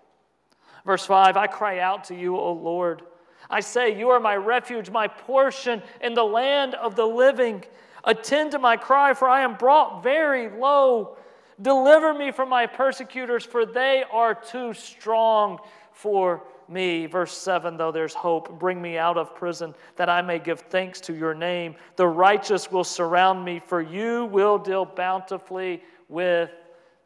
Verse 0.89 1.05
5 1.05 1.37
I 1.37 1.47
cry 1.47 1.81
out 1.81 2.05
to 2.05 2.15
you, 2.15 2.39
O 2.39 2.51
Lord. 2.51 3.03
I 3.51 3.61
say, 3.61 3.99
You 3.99 4.09
are 4.09 4.21
my 4.21 4.37
refuge, 4.37 4.89
my 4.89 5.07
portion 5.07 5.83
in 6.01 6.15
the 6.15 6.25
land 6.25 6.77
of 6.77 6.97
the 6.97 7.05
living. 7.05 7.63
Attend 8.05 8.53
to 8.53 8.59
my 8.59 8.79
cry, 8.79 9.13
for 9.13 9.29
I 9.29 9.43
am 9.43 9.55
brought 9.57 10.03
very 10.03 10.49
low. 10.49 11.19
Deliver 11.61 12.15
me 12.15 12.31
from 12.31 12.49
my 12.49 12.65
persecutors, 12.65 13.45
for 13.45 13.67
they 13.67 14.03
are 14.11 14.35
too 14.35 14.73
strong 14.73 15.59
for 15.93 16.45
me. 16.71 17.05
Verse 17.05 17.37
7 17.37 17.77
Though 17.77 17.93
there's 17.93 18.15
hope, 18.15 18.59
bring 18.59 18.81
me 18.81 18.97
out 18.97 19.19
of 19.19 19.35
prison, 19.35 19.75
that 19.97 20.09
I 20.09 20.23
may 20.23 20.39
give 20.39 20.61
thanks 20.61 21.03
to 21.03 21.15
your 21.15 21.35
name. 21.35 21.75
The 21.97 22.09
righteous 22.09 22.73
will 22.73 22.83
surround 22.83 23.45
me, 23.45 23.59
for 23.59 23.83
you 23.83 24.25
will 24.25 24.57
deal 24.57 24.87
bountifully 24.87 25.83
with 26.09 26.49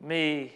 me. 0.00 0.52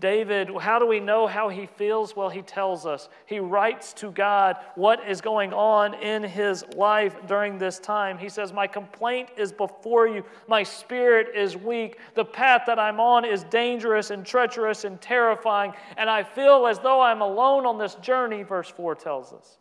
David, 0.00 0.50
how 0.60 0.78
do 0.78 0.86
we 0.86 0.98
know 0.98 1.26
how 1.26 1.48
he 1.48 1.66
feels? 1.66 2.16
Well, 2.16 2.28
he 2.28 2.42
tells 2.42 2.84
us. 2.84 3.08
He 3.26 3.38
writes 3.38 3.92
to 3.94 4.10
God 4.10 4.56
what 4.74 5.08
is 5.08 5.20
going 5.20 5.52
on 5.52 5.94
in 5.94 6.24
his 6.24 6.64
life 6.74 7.16
during 7.28 7.58
this 7.58 7.78
time. 7.78 8.18
He 8.18 8.28
says, 8.28 8.52
My 8.52 8.66
complaint 8.66 9.28
is 9.36 9.52
before 9.52 10.08
you. 10.08 10.24
My 10.48 10.64
spirit 10.64 11.36
is 11.36 11.56
weak. 11.56 11.98
The 12.14 12.24
path 12.24 12.62
that 12.66 12.78
I'm 12.78 12.98
on 12.98 13.24
is 13.24 13.44
dangerous 13.44 14.10
and 14.10 14.26
treacherous 14.26 14.84
and 14.84 15.00
terrifying. 15.00 15.72
And 15.96 16.10
I 16.10 16.24
feel 16.24 16.66
as 16.66 16.80
though 16.80 17.00
I'm 17.00 17.20
alone 17.20 17.64
on 17.64 17.78
this 17.78 17.94
journey, 17.96 18.42
verse 18.42 18.68
4 18.68 18.96
tells 18.96 19.32
us. 19.32 19.58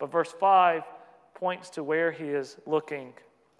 But 0.00 0.10
verse 0.10 0.34
5 0.40 0.82
points 1.34 1.70
to 1.70 1.84
where 1.84 2.10
he 2.10 2.24
is 2.24 2.56
looking, 2.66 3.12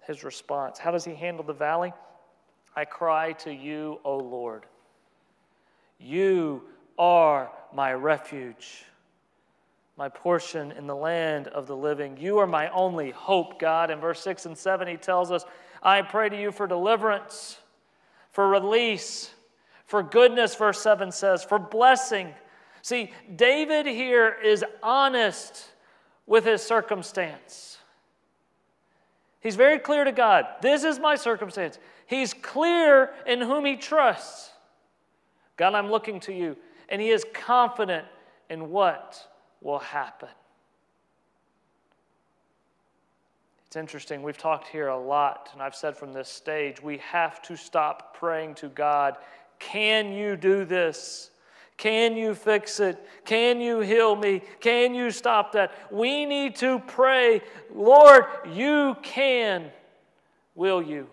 his 0.05 0.25
response. 0.25 0.79
How 0.79 0.91
does 0.91 1.05
he 1.05 1.15
handle 1.15 1.45
the 1.45 1.53
valley? 1.53 1.93
I 2.75 2.83
cry 2.83 3.31
to 3.33 3.53
you, 3.53 3.99
O 4.03 4.17
Lord. 4.17 4.65
You 5.99 6.63
are 6.97 7.51
my 7.73 7.93
refuge, 7.93 8.85
my 9.97 10.09
portion 10.09 10.71
in 10.71 10.87
the 10.87 10.95
land 10.95 11.47
of 11.47 11.67
the 11.67 11.75
living. 11.75 12.17
You 12.17 12.39
are 12.39 12.47
my 12.47 12.69
only 12.69 13.11
hope, 13.11 13.59
God. 13.59 13.91
In 13.91 13.99
verse 13.99 14.21
6 14.21 14.45
and 14.45 14.57
7, 14.57 14.87
he 14.87 14.97
tells 14.97 15.31
us, 15.31 15.45
I 15.83 16.01
pray 16.01 16.29
to 16.29 16.39
you 16.39 16.51
for 16.51 16.67
deliverance, 16.67 17.57
for 18.31 18.47
release, 18.47 19.31
for 19.85 20.03
goodness, 20.03 20.55
verse 20.55 20.81
7 20.81 21.11
says, 21.11 21.43
for 21.43 21.59
blessing. 21.59 22.33
See, 22.81 23.11
David 23.35 23.85
here 23.85 24.35
is 24.43 24.63
honest 24.81 25.69
with 26.25 26.45
his 26.45 26.61
circumstance. 26.61 27.77
He's 29.41 29.55
very 29.55 29.79
clear 29.79 30.03
to 30.03 30.11
God. 30.11 30.45
This 30.61 30.83
is 30.83 30.99
my 30.99 31.15
circumstance. 31.15 31.79
He's 32.05 32.33
clear 32.33 33.11
in 33.25 33.41
whom 33.41 33.65
he 33.65 33.77
trusts. 33.77 34.51
God, 35.59 35.75
I'm 35.75 35.91
looking 35.91 36.21
to 36.21 36.33
you. 36.33 36.55
And 36.87 37.01
he 37.01 37.09
is 37.09 37.25
confident 37.33 38.05
in 38.49 38.69
what 38.69 39.27
will 39.61 39.79
happen. 39.79 40.29
It's 43.67 43.75
interesting. 43.75 44.23
We've 44.23 44.37
talked 44.37 44.69
here 44.69 44.87
a 44.87 44.97
lot, 44.97 45.49
and 45.53 45.61
I've 45.61 45.75
said 45.75 45.97
from 45.97 46.13
this 46.13 46.29
stage, 46.29 46.81
we 46.81 46.97
have 46.99 47.41
to 47.43 47.57
stop 47.57 48.15
praying 48.17 48.55
to 48.55 48.69
God, 48.69 49.17
Can 49.59 50.13
you 50.13 50.37
do 50.37 50.63
this? 50.63 51.29
Can 51.75 52.15
you 52.15 52.33
fix 52.33 52.79
it? 52.79 52.97
Can 53.25 53.59
you 53.59 53.81
heal 53.81 54.15
me? 54.15 54.41
Can 54.61 54.95
you 54.95 55.11
stop 55.11 55.51
that? 55.53 55.71
We 55.91 56.25
need 56.25 56.55
to 56.57 56.79
pray, 56.79 57.41
Lord, 57.73 58.25
you 58.49 58.95
can. 59.03 59.71
Will 60.55 60.81
you? 60.81 61.09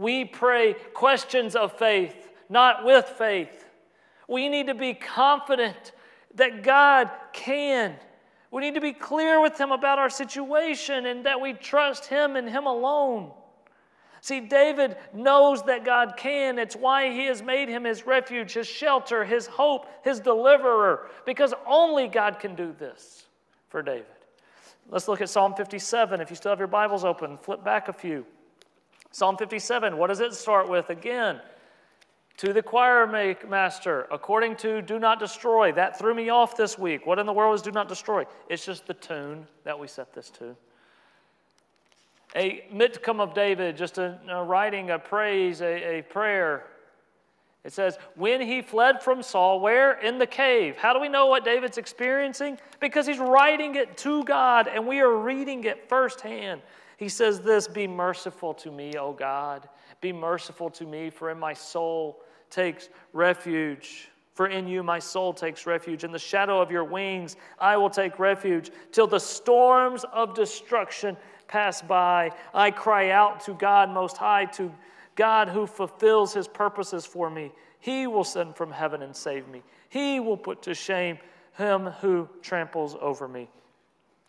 We 0.00 0.24
pray 0.24 0.76
questions 0.94 1.54
of 1.54 1.76
faith, 1.76 2.30
not 2.48 2.86
with 2.86 3.04
faith. 3.04 3.66
We 4.26 4.48
need 4.48 4.68
to 4.68 4.74
be 4.74 4.94
confident 4.94 5.92
that 6.36 6.62
God 6.62 7.10
can. 7.34 7.96
We 8.50 8.62
need 8.62 8.76
to 8.76 8.80
be 8.80 8.94
clear 8.94 9.42
with 9.42 9.60
Him 9.60 9.72
about 9.72 9.98
our 9.98 10.08
situation 10.08 11.04
and 11.04 11.26
that 11.26 11.42
we 11.42 11.52
trust 11.52 12.06
Him 12.06 12.36
and 12.36 12.48
Him 12.48 12.64
alone. 12.64 13.32
See, 14.22 14.40
David 14.40 14.96
knows 15.12 15.64
that 15.64 15.84
God 15.84 16.14
can. 16.16 16.58
It's 16.58 16.74
why 16.74 17.12
he 17.12 17.26
has 17.26 17.42
made 17.42 17.68
him 17.68 17.84
his 17.84 18.06
refuge, 18.06 18.52
his 18.52 18.66
shelter, 18.66 19.24
his 19.24 19.46
hope, 19.46 19.86
his 20.04 20.20
deliverer, 20.20 21.08
because 21.24 21.54
only 21.66 22.06
God 22.06 22.38
can 22.38 22.54
do 22.54 22.74
this 22.78 23.26
for 23.68 23.82
David. 23.82 24.06
Let's 24.90 25.08
look 25.08 25.22
at 25.22 25.30
Psalm 25.30 25.54
57. 25.54 26.20
If 26.20 26.28
you 26.28 26.36
still 26.36 26.52
have 26.52 26.58
your 26.58 26.68
Bibles 26.68 27.02
open, 27.02 27.38
flip 27.38 27.64
back 27.64 27.88
a 27.88 27.94
few. 27.94 28.26
Psalm 29.12 29.36
57, 29.36 29.96
what 29.96 30.06
does 30.06 30.20
it 30.20 30.34
start 30.34 30.68
with? 30.68 30.90
Again, 30.90 31.40
to 32.36 32.52
the 32.52 32.62
choir 32.62 33.06
master, 33.48 34.06
according 34.10 34.56
to 34.56 34.80
do 34.80 34.98
not 34.98 35.18
destroy. 35.18 35.72
That 35.72 35.98
threw 35.98 36.14
me 36.14 36.30
off 36.30 36.56
this 36.56 36.78
week. 36.78 37.06
What 37.06 37.18
in 37.18 37.26
the 37.26 37.32
world 37.32 37.54
is 37.54 37.62
do 37.62 37.70
not 37.70 37.88
destroy? 37.88 38.24
It's 38.48 38.64
just 38.64 38.86
the 38.86 38.94
tune 38.94 39.46
that 39.64 39.78
we 39.78 39.88
set 39.88 40.14
this 40.14 40.30
to. 40.30 40.56
A 42.36 42.64
mitkam 42.72 43.20
of 43.20 43.34
David, 43.34 43.76
just 43.76 43.98
a, 43.98 44.18
a 44.28 44.42
writing, 44.42 44.90
a 44.90 44.98
praise, 44.98 45.60
a, 45.60 45.98
a 45.98 46.02
prayer. 46.02 46.64
It 47.64 47.74
says, 47.74 47.98
when 48.14 48.40
he 48.40 48.62
fled 48.62 49.02
from 49.02 49.22
Saul, 49.22 49.60
where? 49.60 50.00
In 50.00 50.18
the 50.18 50.26
cave. 50.26 50.76
How 50.76 50.94
do 50.94 51.00
we 51.00 51.08
know 51.08 51.26
what 51.26 51.44
David's 51.44 51.76
experiencing? 51.76 52.58
Because 52.78 53.06
he's 53.06 53.18
writing 53.18 53.74
it 53.74 53.98
to 53.98 54.24
God 54.24 54.66
and 54.66 54.86
we 54.86 55.00
are 55.00 55.14
reading 55.14 55.64
it 55.64 55.88
firsthand. 55.88 56.62
He 57.00 57.08
says 57.08 57.40
this 57.40 57.66
Be 57.66 57.88
merciful 57.88 58.52
to 58.54 58.70
me, 58.70 58.92
O 58.98 59.14
God. 59.14 59.68
Be 60.02 60.12
merciful 60.12 60.68
to 60.70 60.84
me, 60.84 61.08
for 61.08 61.30
in 61.30 61.38
my 61.38 61.54
soul 61.54 62.20
takes 62.50 62.90
refuge. 63.14 64.10
For 64.34 64.48
in 64.48 64.68
you 64.68 64.82
my 64.82 64.98
soul 64.98 65.32
takes 65.32 65.64
refuge. 65.64 66.04
In 66.04 66.12
the 66.12 66.18
shadow 66.18 66.60
of 66.60 66.70
your 66.70 66.84
wings 66.84 67.36
I 67.58 67.78
will 67.78 67.88
take 67.88 68.18
refuge 68.18 68.70
till 68.92 69.06
the 69.06 69.18
storms 69.18 70.04
of 70.12 70.34
destruction 70.34 71.16
pass 71.48 71.80
by. 71.80 72.32
I 72.52 72.70
cry 72.70 73.10
out 73.10 73.40
to 73.46 73.54
God 73.54 73.88
Most 73.88 74.18
High, 74.18 74.44
to 74.56 74.70
God 75.16 75.48
who 75.48 75.66
fulfills 75.66 76.34
his 76.34 76.46
purposes 76.46 77.06
for 77.06 77.30
me. 77.30 77.50
He 77.80 78.06
will 78.08 78.24
send 78.24 78.56
from 78.56 78.70
heaven 78.70 79.00
and 79.00 79.16
save 79.16 79.48
me. 79.48 79.62
He 79.88 80.20
will 80.20 80.36
put 80.36 80.60
to 80.62 80.74
shame 80.74 81.18
him 81.56 81.86
who 81.86 82.28
tramples 82.42 82.94
over 83.00 83.26
me. 83.26 83.48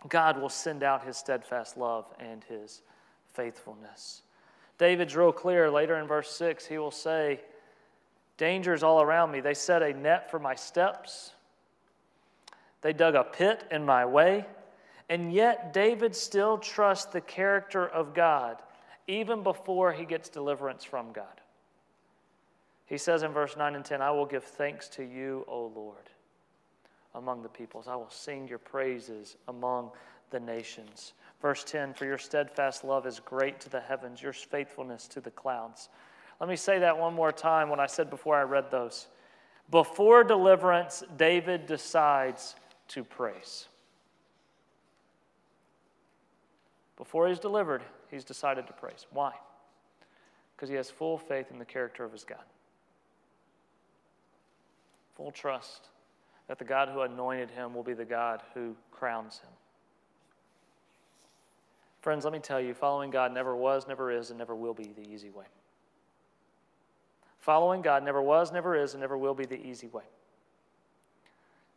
God 0.10 0.42
will 0.42 0.50
send 0.50 0.84
out 0.84 1.06
his 1.06 1.18
steadfast 1.18 1.78
love 1.78 2.06
and 2.20 2.44
his 2.44 2.82
faithfulness. 3.34 4.24
David's 4.78 5.16
real 5.16 5.32
clear 5.32 5.70
later 5.70 5.96
in 5.98 6.08
verse 6.08 6.32
6. 6.32 6.66
He 6.66 6.78
will 6.78 6.92
say, 6.92 7.42
Dangers 8.38 8.82
all 8.82 9.02
around 9.02 9.32
me. 9.32 9.40
They 9.40 9.54
set 9.54 9.84
a 9.84 9.94
net 9.94 10.32
for 10.32 10.40
my 10.40 10.56
steps, 10.56 11.34
they 12.82 12.94
dug 12.94 13.16
a 13.16 13.24
pit 13.24 13.64
in 13.70 13.86
my 13.86 14.06
way. 14.06 14.46
And 15.10 15.34
yet, 15.34 15.74
David 15.74 16.16
still 16.16 16.58
trusts 16.58 17.12
the 17.12 17.20
character 17.20 17.86
of 17.86 18.14
God 18.14 18.62
even 19.08 19.44
before 19.44 19.92
he 19.92 20.06
gets 20.06 20.30
deliverance 20.30 20.86
from 20.86 21.12
God. 21.12 21.42
He 22.86 22.98
says 22.98 23.24
in 23.24 23.32
verse 23.32 23.58
9 23.58 23.76
and 23.76 23.84
10, 23.84 24.02
I 24.02 24.12
will 24.12 24.26
give 24.26 24.44
thanks 24.44 24.88
to 24.90 25.04
you, 25.04 25.46
O 25.48 25.72
Lord, 25.76 26.10
among 27.16 27.44
the 27.44 27.50
peoples. 27.50 27.88
I 27.88 27.96
will 27.96 28.10
sing 28.10 28.48
your 28.48 28.60
praises 28.60 29.38
among 29.48 29.92
the 30.30 30.40
nations. 30.40 31.14
Verse 31.42 31.64
10 31.64 31.94
For 31.94 32.06
your 32.06 32.18
steadfast 32.18 32.84
love 32.84 33.06
is 33.06 33.20
great 33.20 33.60
to 33.62 33.70
the 33.70 33.80
heavens, 33.80 34.22
your 34.22 34.34
faithfulness 34.34 35.08
to 35.10 35.22
the 35.22 35.32
clouds. 35.32 35.90
Let 36.40 36.50
me 36.50 36.56
say 36.56 36.80
that 36.80 36.98
one 36.98 37.14
more 37.14 37.32
time 37.32 37.70
when 37.70 37.80
I 37.80 37.86
said 37.86 38.10
before 38.10 38.36
I 38.36 38.44
read 38.44 38.72
those. 38.72 39.08
Before 39.70 40.24
deliverance, 40.24 41.04
David 41.18 41.66
decides 41.66 42.56
to 42.90 43.04
praise. 43.04 43.68
Before 46.98 47.28
he's 47.28 47.40
delivered, 47.40 47.84
he's 48.10 48.24
decided 48.24 48.68
to 48.68 48.74
praise. 48.74 49.06
Why? 49.12 49.34
Because 50.56 50.70
he 50.70 50.76
has 50.76 50.90
full 50.90 51.18
faith 51.18 51.52
in 51.52 51.58
the 51.58 51.66
character 51.66 52.04
of 52.04 52.12
his 52.12 52.24
God, 52.24 52.44
full 55.16 55.32
trust 55.32 55.90
that 56.52 56.60
the 56.60 56.66
God 56.66 56.90
who 56.90 57.00
anointed 57.00 57.50
him 57.50 57.74
will 57.74 57.82
be 57.82 57.94
the 57.94 58.04
God 58.04 58.42
who 58.54 58.76
crowns 58.92 59.40
him. 59.40 59.50
Friends, 62.02 62.26
let 62.26 62.34
me 62.34 62.40
tell 62.40 62.60
you, 62.60 62.74
following 62.74 63.10
God 63.10 63.34
never 63.34 63.56
was, 63.56 63.88
never 63.88 64.12
is, 64.12 64.32
and 64.32 64.38
never 64.38 64.54
will 64.54 64.74
be 64.74 64.92
the 64.94 65.10
easy 65.10 65.30
way. 65.30 65.46
Following 67.40 67.82
God 67.82 68.04
never 68.04 68.22
was, 68.22 68.52
never 68.52 68.76
is, 68.76 68.92
and 68.92 69.00
never 69.00 69.18
will 69.18 69.34
be 69.34 69.46
the 69.46 69.66
easy 69.66 69.88
way. 69.88 70.04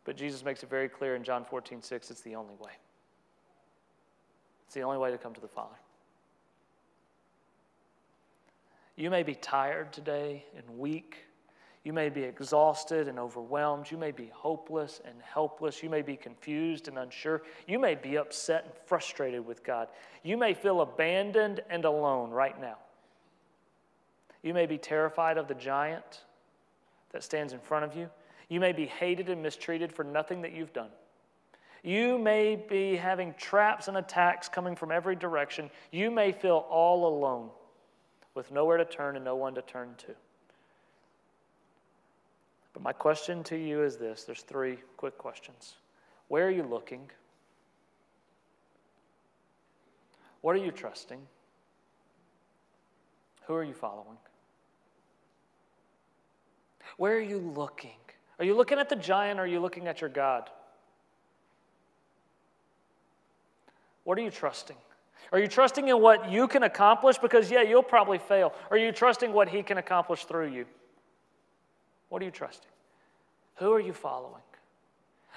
But 0.03 0.17
Jesus 0.17 0.43
makes 0.43 0.61
it 0.61 0.69
very 0.69 0.89
clear 0.89 1.15
in 1.15 1.23
John 1.23 1.45
14, 1.45 1.81
6, 1.81 2.11
it's 2.11 2.19
the 2.19 2.35
only 2.35 2.55
way. 2.55 2.73
It's 4.65 4.73
the 4.73 4.81
only 4.81 4.97
way 4.97 5.09
to 5.09 5.17
come 5.17 5.33
to 5.35 5.41
the 5.41 5.47
Father. 5.47 5.77
You 8.97 9.09
may 9.09 9.23
be 9.23 9.35
tired 9.35 9.93
today 9.93 10.43
and 10.57 10.77
weak. 10.77 11.23
You 11.85 11.93
may 11.93 12.09
be 12.09 12.23
exhausted 12.23 13.07
and 13.07 13.19
overwhelmed. 13.19 13.91
You 13.91 13.97
may 13.97 14.11
be 14.11 14.31
hopeless 14.33 15.01
and 15.05 15.13
helpless. 15.21 15.83
You 15.83 15.89
may 15.91 16.01
be 16.01 16.17
confused 16.17 16.87
and 16.87 16.97
unsure. 16.97 17.43
You 17.67 17.77
may 17.77 17.93
be 17.93 18.17
upset 18.17 18.63
and 18.65 18.73
frustrated 18.87 19.45
with 19.45 19.63
God. 19.63 19.89
You 20.23 20.35
may 20.35 20.55
feel 20.55 20.81
abandoned 20.81 21.61
and 21.69 21.85
alone 21.85 22.31
right 22.31 22.59
now. 22.59 22.77
You 24.41 24.55
may 24.55 24.65
be 24.65 24.79
terrified 24.79 25.37
of 25.37 25.47
the 25.47 25.53
giant 25.53 26.23
that 27.11 27.23
stands 27.23 27.53
in 27.53 27.59
front 27.59 27.85
of 27.85 27.95
you. 27.95 28.09
You 28.49 28.59
may 28.59 28.71
be 28.71 28.87
hated 28.87 29.29
and 29.29 29.43
mistreated 29.43 29.93
for 29.93 30.03
nothing 30.03 30.41
that 30.41 30.53
you've 30.53 30.73
done. 30.73 30.89
You 31.83 32.17
may 32.17 32.55
be 32.55 32.95
having 32.95 33.35
traps 33.37 33.87
and 33.87 33.97
attacks 33.97 34.49
coming 34.49 34.75
from 34.75 34.91
every 34.91 35.15
direction. 35.15 35.69
You 35.91 36.09
may 36.09 36.31
feel 36.31 36.65
all 36.67 37.07
alone 37.07 37.51
with 38.33 38.51
nowhere 38.51 38.77
to 38.77 38.85
turn 38.85 39.15
and 39.15 39.23
no 39.23 39.35
one 39.35 39.53
to 39.53 39.61
turn 39.61 39.93
to. 39.99 40.15
But 42.75 42.83
my 42.83 42.91
question 42.91 43.41
to 43.45 43.55
you 43.55 43.83
is 43.83 43.95
this 43.95 44.25
there's 44.25 44.41
three 44.41 44.79
quick 44.97 45.17
questions. 45.17 45.75
Where 46.27 46.45
are 46.45 46.51
you 46.51 46.63
looking? 46.63 47.09
What 50.41 50.57
are 50.57 50.59
you 50.59 50.71
trusting? 50.71 51.21
Who 53.47 53.53
are 53.53 53.63
you 53.63 53.73
following? 53.73 54.17
Where 56.97 57.15
are 57.15 57.21
you 57.21 57.37
looking? 57.39 57.95
Are 58.39 58.45
you 58.45 58.53
looking 58.55 58.77
at 58.77 58.89
the 58.89 58.97
giant 58.97 59.39
or 59.39 59.43
are 59.43 59.47
you 59.47 59.61
looking 59.61 59.87
at 59.87 60.01
your 60.01 60.09
God? 60.09 60.49
What 64.03 64.17
are 64.17 64.21
you 64.21 64.31
trusting? 64.31 64.75
Are 65.31 65.39
you 65.39 65.47
trusting 65.47 65.87
in 65.87 66.01
what 66.01 66.29
you 66.29 66.49
can 66.49 66.63
accomplish? 66.63 67.17
Because, 67.19 67.49
yeah, 67.49 67.61
you'll 67.61 67.83
probably 67.83 68.17
fail. 68.17 68.53
Are 68.69 68.77
you 68.77 68.91
trusting 68.91 69.31
what 69.31 69.47
He 69.47 69.63
can 69.63 69.77
accomplish 69.77 70.25
through 70.25 70.49
you? 70.49 70.65
What 72.09 72.21
are 72.21 72.25
you 72.25 72.31
trusting? 72.31 72.71
Who 73.55 73.71
are 73.71 73.79
you 73.79 73.93
following? 73.93 74.41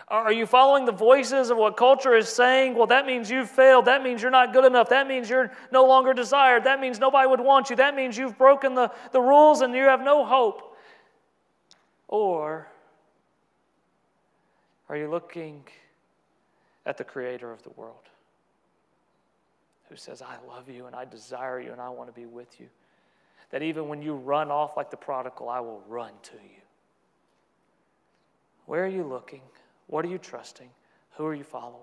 Are 0.07 0.33
you 0.33 0.46
following 0.46 0.85
the 0.85 0.92
voices 0.92 1.50
of 1.50 1.59
what 1.59 1.76
culture 1.76 2.14
is 2.14 2.28
saying? 2.28 2.76
Well, 2.76 2.87
that 2.87 3.04
means 3.04 3.31
you've 3.31 3.50
failed. 3.50 3.87
That 3.87 4.02
means 4.02 4.22
you're 4.22 4.31
not 4.31 4.52
good 4.52 4.64
enough. 4.64 4.88
That 4.90 5.09
means 5.09 5.28
you're 5.28 5.50
no 5.72 5.85
longer 5.87 6.14
desired. 6.14 6.64
That 6.64 6.81
means 6.81 6.98
nobody 6.98 7.28
would 7.28 7.40
want 7.40 7.68
you. 7.68 7.76
That 7.76 7.94
means 7.96 8.16
you've 8.16 8.38
broken 8.38 8.74
the, 8.74 8.92
the 9.12 9.20
rules 9.20 9.61
and 9.61 9.74
you 9.74 9.83
have 9.83 10.02
no 10.02 10.24
hope. 10.24 10.76
Or 12.07 12.68
are 14.88 14.96
you 14.96 15.11
looking 15.11 15.64
at 16.87 16.96
the 16.96 17.04
creator 17.04 17.52
of 17.52 17.62
the 17.62 17.70
world 17.70 18.09
who 19.90 19.96
says, 19.96 20.22
I 20.22 20.37
love 20.46 20.70
you 20.70 20.87
and 20.87 20.96
I 20.96 21.04
desire 21.04 21.61
you 21.61 21.72
and 21.72 21.81
I 21.81 21.90
want 21.90 22.09
to 22.09 22.18
be 22.18 22.26
with 22.26 22.59
you? 22.61 22.68
That 23.50 23.62
even 23.62 23.88
when 23.88 24.02
you 24.02 24.14
run 24.14 24.50
off 24.50 24.76
like 24.76 24.90
the 24.90 24.96
prodigal, 24.96 25.48
I 25.48 25.61
will 25.61 25.82
run 25.88 26.12
to 26.22 26.34
you. 26.34 26.61
Where 28.66 28.84
are 28.84 28.88
you 28.88 29.04
looking? 29.04 29.40
What 29.87 30.04
are 30.04 30.08
you 30.08 30.18
trusting? 30.18 30.68
Who 31.12 31.24
are 31.24 31.34
you 31.34 31.44
following? 31.44 31.82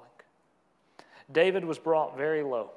David 1.32 1.66
was 1.66 1.80
brought 1.80 2.16
very 2.16 2.44
low 2.44 2.72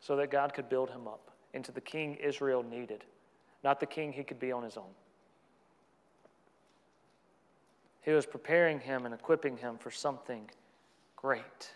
so 0.00 0.16
that 0.16 0.30
God 0.30 0.54
could 0.54 0.68
build 0.68 0.90
him 0.90 1.06
up 1.06 1.30
into 1.52 1.72
the 1.72 1.80
king 1.80 2.14
Israel 2.14 2.62
needed, 2.62 3.04
not 3.62 3.80
the 3.80 3.86
king 3.86 4.12
he 4.12 4.24
could 4.24 4.40
be 4.40 4.50
on 4.50 4.62
his 4.62 4.76
own. 4.76 4.94
He 8.02 8.12
was 8.12 8.24
preparing 8.24 8.80
him 8.80 9.04
and 9.04 9.14
equipping 9.14 9.58
him 9.58 9.76
for 9.76 9.90
something 9.90 10.48
great. 11.16 11.70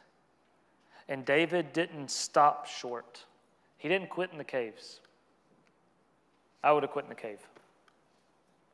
And 1.08 1.26
David 1.26 1.74
didn't 1.74 2.10
stop 2.10 2.66
short. 2.66 3.24
He 3.76 3.88
didn't 3.88 4.08
quit 4.08 4.32
in 4.32 4.38
the 4.38 4.44
caves. 4.44 5.00
I 6.64 6.72
would 6.72 6.82
have 6.82 6.90
quit 6.90 7.04
in 7.04 7.10
the 7.10 7.14
cave. 7.14 7.40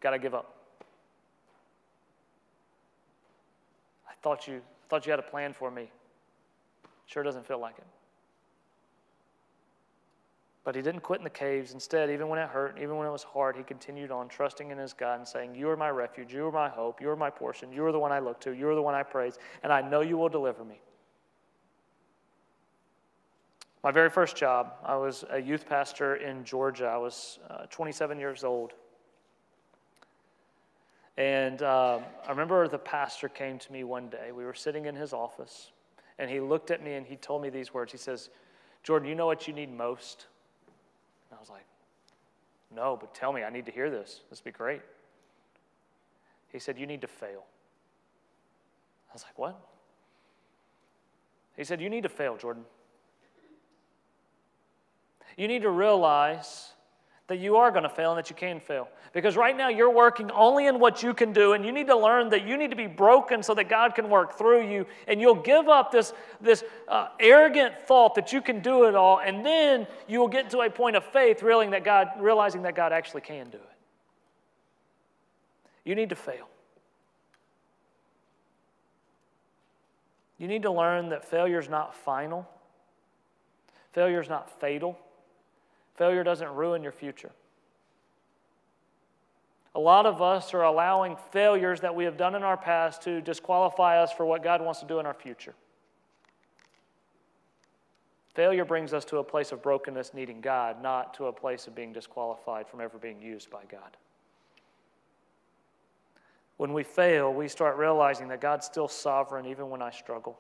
Got 0.01 0.11
to 0.11 0.19
give 0.19 0.33
up. 0.33 0.55
I 4.09 4.13
thought 4.23 4.47
you 4.47 4.63
thought 4.89 5.07
you 5.07 5.11
had 5.11 5.19
a 5.19 5.25
plan 5.25 5.53
for 5.53 5.71
me. 5.71 5.91
Sure 7.07 7.23
doesn't 7.23 7.47
feel 7.47 7.61
like 7.61 7.77
it. 7.79 7.87
But 10.63 10.77
he 10.77 10.83
didn't 10.83 11.01
quit 11.01 11.19
in 11.21 11.25
the 11.25 11.31
caves. 11.31 11.73
Instead, 11.75 12.11
even 12.11 12.29
when 12.29 12.39
it 12.39 12.49
hurt, 12.49 12.79
even 12.81 12.97
when 12.97 13.07
it 13.07 13.11
was 13.11 13.23
hard, 13.23 13.57
he 13.57 13.63
continued 13.63 14.11
on 14.11 14.29
trusting 14.29 14.71
in 14.71 14.79
his 14.79 14.93
God 14.93 15.19
and 15.19 15.27
saying, 15.27 15.55
You 15.55 15.69
are 15.71 15.77
my 15.77 15.91
refuge, 15.91 16.33
you 16.33 16.47
are 16.47 16.53
my 16.53 16.69
hope, 16.69 17.01
you 17.01 17.11
are 17.11 17.17
my 17.17 17.31
portion, 17.31 17.73
you 17.73 17.85
are 17.85 17.93
the 17.93 17.99
one 17.99 18.13
I 18.13 18.21
look 18.21 18.41
to, 18.43 18.53
you 18.53 18.69
are 18.69 18.75
the 18.75 18.83
one 18.83 18.95
I 18.95 19.03
praise, 19.03 19.39
and 19.63 19.73
I 19.73 19.81
know 19.81 20.01
you 20.01 20.17
will 20.17 20.29
deliver 20.29 20.65
me. 20.65 20.81
My 23.83 23.91
very 23.91 24.11
first 24.11 24.37
job, 24.37 24.75
I 24.85 24.97
was 24.97 25.25
a 25.31 25.41
youth 25.41 25.67
pastor 25.67 26.17
in 26.17 26.45
Georgia. 26.45 26.85
I 26.85 26.99
was 26.99 27.39
uh, 27.49 27.65
27 27.71 28.19
years 28.19 28.45
old. 28.45 28.75
And 31.17 31.63
um, 31.63 32.03
I 32.27 32.31
remember 32.31 32.69
the 32.69 32.79
pastor 32.79 33.29
came 33.29 33.59
to 33.59 33.73
me 33.73 33.85
one 33.85 34.09
day. 34.09 34.33
We 34.33 34.45
were 34.45 34.55
sitting 34.55 34.85
in 34.85 34.95
his 34.95 35.13
office, 35.15 35.73
and 36.19 36.31
he 36.31 36.41
looked 36.41 36.71
at 36.71 36.83
me 36.83 36.95
and 36.95 37.07
he 37.07 37.17
told 37.17 37.43
me 37.43 37.49
these 37.49 37.73
words. 37.73 37.91
He 37.91 37.99
says, 37.99 38.29
Jordan, 38.83 39.09
you 39.09 39.15
know 39.15 39.27
what 39.27 39.49
you 39.49 39.55
need 39.55 39.73
most? 39.73 40.27
And 41.31 41.39
I 41.39 41.41
was 41.41 41.51
like, 41.51 41.67
No, 42.75 42.99
but 43.01 43.15
tell 43.15 43.33
me, 43.33 43.45
I 43.45 43.51
need 43.51 43.67
to 43.67 43.73
hear 43.73 43.91
this. 43.91 44.21
This 44.29 44.41
would 44.41 44.53
be 44.53 44.57
great. 44.57 44.83
He 46.49 46.59
said, 46.59 46.79
You 46.79 46.87
need 46.87 47.01
to 47.01 47.09
fail. 47.09 47.45
I 49.11 49.13
was 49.15 49.23
like, 49.23 49.39
What? 49.39 49.59
He 51.57 51.65
said, 51.65 51.81
You 51.81 51.89
need 51.89 52.03
to 52.03 52.09
fail, 52.11 52.37
Jordan 52.37 52.65
you 55.41 55.49
need 55.49 55.63
to 55.63 55.71
realize 55.71 56.69
that 57.29 57.39
you 57.39 57.57
are 57.57 57.71
going 57.71 57.85
to 57.85 57.89
fail 57.89 58.11
and 58.11 58.19
that 58.19 58.29
you 58.29 58.37
can 58.37 58.61
fail. 58.61 58.89
Because 59.15 59.39
right 59.39 59.57
now 59.57 59.69
you're 59.71 59.91
working 59.91 60.31
only 60.33 60.67
in 60.67 60.79
what 60.79 61.03
you 61.03 61.15
can 61.15 61.33
do, 61.33 61.55
and 61.55 61.65
you 61.65 61.73
need 61.73 61.87
to 61.87 61.97
learn 61.97 62.29
that 62.29 62.47
you 62.47 62.59
need 62.59 62.69
to 62.69 62.77
be 62.77 62.87
broken 62.87 63.43
so 63.43 63.55
that 63.55 63.67
God 63.71 63.95
can 63.95 64.11
work 64.11 64.37
through 64.37 64.71
you. 64.71 64.85
And 65.09 65.19
you'll 65.19 65.35
give 65.35 65.67
up 65.67 65.93
this, 65.93 66.13
this 66.43 66.63
uh, 66.89 67.09
arrogant 67.19 67.75
thought 67.87 68.17
that 68.17 68.35
you 68.35 68.43
can 68.43 68.61
do 68.61 68.85
it 68.85 68.95
all, 68.95 69.21
and 69.21 69.45
then 69.45 69.87
you 70.07 70.21
will 70.21 70.29
get 70.29 70.51
to 70.51 70.61
a 70.61 70.69
point 70.69 70.95
of 70.95 71.05
faith, 71.05 71.43
realizing 71.43 71.71
that 71.71 71.85
God, 71.85 72.09
realizing 72.19 72.61
that 72.63 72.75
God 72.75 72.93
actually 72.93 73.23
can 73.23 73.49
do 73.49 73.57
it. 73.57 73.77
You 75.87 75.95
need 75.95 76.11
to 76.11 76.17
fail. 76.17 76.49
You 80.37 80.49
need 80.49 80.65
to 80.65 80.71
learn 80.71 81.09
that 81.09 81.25
failure 81.25 81.59
is 81.59 81.71
not 81.71 81.95
final. 81.95 82.47
Failure 83.93 84.21
is 84.21 84.29
not 84.29 84.61
fatal 84.61 84.99
failure 85.97 86.25
doesn't 86.25 86.49
ruin 86.49 86.83
your 86.83 86.93
future. 86.93 87.33
A 89.75 89.81
lot 89.81 90.05
of 90.05 90.21
us 90.21 90.53
are 90.53 90.63
allowing 90.63 91.17
failures 91.31 91.81
that 91.81 91.95
we 91.95 92.05
have 92.05 92.17
done 92.17 92.35
in 92.35 92.43
our 92.43 92.57
past 92.57 93.03
to 93.03 93.21
disqualify 93.21 94.03
us 94.03 94.13
for 94.13 94.27
what 94.27 94.43
God 94.43 94.61
wants 94.61 94.81
to 94.81 94.87
do 94.87 94.99
in 94.99 95.07
our 95.07 95.15
future. 95.15 95.55
Failure 98.35 98.65
brings 98.65 98.93
us 98.93 99.05
to 99.07 99.19
a 99.19 99.25
place 99.25 99.53
of 99.53 99.63
brokenness 99.63 100.15
needing 100.15 100.41
God, 100.41 100.83
not 100.83 101.15
to 101.15 101.27
a 101.27 101.33
place 101.33 101.67
of 101.67 101.75
being 101.75 101.93
disqualified 101.93 102.69
from 102.69 102.81
ever 102.81 102.99
being 102.99 103.21
used 103.21 103.51
by 103.51 103.63
God. 103.71 103.97
When 106.57 106.73
we 106.73 106.83
fail, 106.83 107.33
we 107.33 107.49
start 107.49 107.77
realizing 107.77 108.29
that 108.29 108.41
God's 108.41 108.67
still 108.67 108.89
sovereign 108.89 109.47
even 109.47 109.71
when 109.71 109.83
I 109.83 109.91
struggle, 109.91 110.39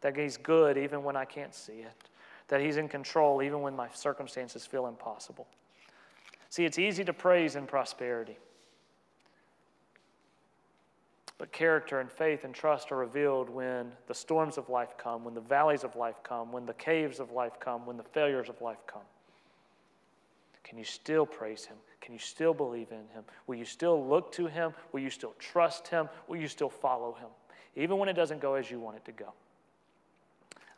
that 0.00 0.16
He's 0.16 0.36
good 0.36 0.76
even 0.76 1.02
when 1.02 1.16
I 1.16 1.24
can't 1.24 1.54
see 1.54 1.80
it, 1.80 2.10
that 2.48 2.60
He's 2.60 2.76
in 2.76 2.88
control 2.88 3.42
even 3.42 3.60
when 3.60 3.74
my 3.74 3.88
circumstances 3.92 4.66
feel 4.66 4.86
impossible. 4.86 5.46
See, 6.50 6.64
it's 6.64 6.78
easy 6.78 7.04
to 7.04 7.12
praise 7.12 7.56
in 7.56 7.66
prosperity. 7.66 8.36
But 11.38 11.50
character 11.50 11.98
and 11.98 12.10
faith 12.10 12.44
and 12.44 12.54
trust 12.54 12.92
are 12.92 12.96
revealed 12.96 13.50
when 13.50 13.90
the 14.06 14.14
storms 14.14 14.58
of 14.58 14.68
life 14.68 14.94
come, 14.96 15.24
when 15.24 15.34
the 15.34 15.40
valleys 15.40 15.82
of 15.82 15.96
life 15.96 16.22
come, 16.22 16.52
when 16.52 16.66
the 16.66 16.74
caves 16.74 17.18
of 17.18 17.32
life 17.32 17.58
come, 17.58 17.84
when 17.84 17.96
the 17.96 18.04
failures 18.04 18.48
of 18.48 18.60
life 18.60 18.78
come. 18.86 19.02
Can 20.62 20.78
you 20.78 20.84
still 20.84 21.26
praise 21.26 21.64
Him? 21.64 21.76
Can 22.00 22.12
you 22.12 22.18
still 22.18 22.54
believe 22.54 22.92
in 22.92 23.08
Him? 23.12 23.24
Will 23.46 23.56
you 23.56 23.64
still 23.64 24.06
look 24.06 24.30
to 24.32 24.46
Him? 24.46 24.72
Will 24.92 25.00
you 25.00 25.10
still 25.10 25.34
trust 25.38 25.88
Him? 25.88 26.08
Will 26.28 26.36
you 26.36 26.48
still 26.48 26.70
follow 26.70 27.14
Him? 27.14 27.28
Even 27.74 27.98
when 27.98 28.08
it 28.08 28.14
doesn't 28.14 28.40
go 28.40 28.54
as 28.54 28.70
you 28.70 28.78
want 28.78 28.96
it 28.96 29.04
to 29.06 29.12
go. 29.12 29.32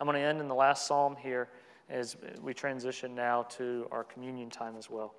I'm 0.00 0.06
going 0.06 0.20
to 0.20 0.26
end 0.26 0.40
in 0.40 0.48
the 0.48 0.54
last 0.54 0.86
psalm 0.86 1.16
here 1.16 1.48
as 1.88 2.16
we 2.42 2.54
transition 2.54 3.14
now 3.14 3.42
to 3.42 3.86
our 3.92 4.04
communion 4.04 4.50
time 4.50 4.76
as 4.76 4.90
well. 4.90 5.14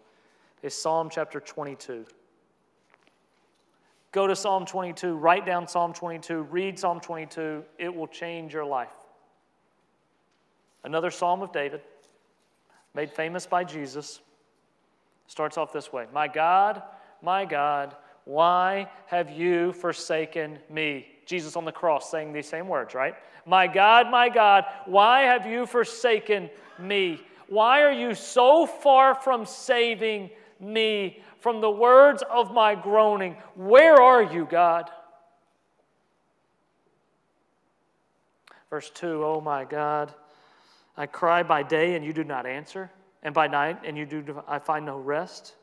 It's 0.64 0.76
Psalm 0.76 1.10
chapter 1.10 1.40
22. 1.40 2.06
Go 4.12 4.28
to 4.28 4.36
Psalm 4.36 4.66
22, 4.66 5.16
write 5.16 5.46
down 5.46 5.68
Psalm 5.68 5.94
22, 5.94 6.44
read 6.44 6.80
Psalm 6.80 7.00
22. 7.00 7.64
It 7.78 7.94
will 7.94 8.08
change 8.08 8.54
your 8.54 8.66
life. 8.66 8.94
Another 10.86 11.12
Psalm 11.12 11.42
of 11.42 11.52
David, 11.52 11.82
made 12.94 13.12
famous 13.12 13.46
by 13.46 13.64
Jesus, 13.64 14.22
starts 15.28 15.58
off 15.58 15.74
this 15.74 15.92
way 15.92 16.06
My 16.14 16.28
God, 16.28 16.82
my 17.22 17.44
God, 17.44 17.96
why 18.26 18.90
have 19.08 19.30
you 19.30 19.74
forsaken 19.74 20.60
me? 20.70 21.08
Jesus 21.26 21.56
on 21.56 21.66
the 21.66 21.72
cross 21.72 22.12
saying 22.12 22.34
these 22.34 22.48
same 22.48 22.68
words, 22.68 22.94
right? 22.94 23.16
My 23.46 23.68
God, 23.68 24.12
my 24.12 24.30
God, 24.30 24.66
why 24.86 25.22
have 25.22 25.46
you 25.46 25.66
forsaken 25.66 26.50
me? 26.78 27.22
Why 27.48 27.82
are 27.82 27.92
you 27.92 28.14
so 28.14 28.66
far 28.66 29.16
from 29.16 29.46
saving 29.46 30.30
me? 30.60 31.22
from 31.46 31.62
the 31.62 31.70
words 31.70 32.24
of 32.28 32.52
my 32.52 32.74
groaning. 32.74 33.38
Where 33.54 34.02
are 34.02 34.24
you, 34.24 34.48
God? 34.50 34.90
Verse 38.72 38.90
2 38.96 39.24
Oh 39.24 39.42
my 39.42 39.64
God, 39.64 40.12
I 40.98 41.06
cry 41.06 41.44
by 41.44 41.62
day 41.62 41.94
and 41.94 42.04
you 42.04 42.14
do 42.14 42.24
not 42.24 42.48
answer, 42.48 42.90
and 43.22 43.32
by 43.32 43.46
night 43.46 43.78
and 43.86 43.96
you 43.96 44.08
do 44.08 44.42
I 44.48 44.58
find 44.58 44.88
no 44.88 44.98
rest. 44.98 45.54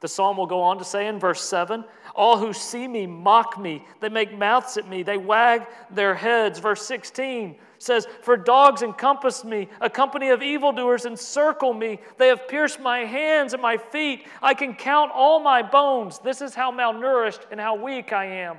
The 0.00 0.08
psalm 0.08 0.36
will 0.36 0.46
go 0.46 0.62
on 0.62 0.78
to 0.78 0.84
say 0.84 1.08
in 1.08 1.18
verse 1.18 1.42
7 1.42 1.84
All 2.14 2.38
who 2.38 2.52
see 2.52 2.86
me 2.86 3.06
mock 3.06 3.58
me, 3.58 3.84
they 4.00 4.08
make 4.08 4.36
mouths 4.36 4.76
at 4.76 4.88
me, 4.88 5.02
they 5.02 5.16
wag 5.16 5.66
their 5.90 6.14
heads. 6.14 6.60
Verse 6.60 6.86
16 6.86 7.56
says, 7.78 8.06
For 8.22 8.36
dogs 8.36 8.82
encompass 8.82 9.44
me, 9.44 9.68
a 9.80 9.90
company 9.90 10.28
of 10.28 10.42
evildoers 10.42 11.04
encircle 11.04 11.72
me. 11.72 12.00
They 12.16 12.28
have 12.28 12.46
pierced 12.46 12.80
my 12.80 13.00
hands 13.00 13.54
and 13.54 13.62
my 13.62 13.76
feet. 13.76 14.26
I 14.40 14.54
can 14.54 14.74
count 14.74 15.10
all 15.12 15.40
my 15.40 15.62
bones. 15.62 16.20
This 16.20 16.42
is 16.42 16.54
how 16.54 16.70
malnourished 16.70 17.40
and 17.50 17.60
how 17.60 17.74
weak 17.74 18.12
I 18.12 18.24
am. 18.26 18.58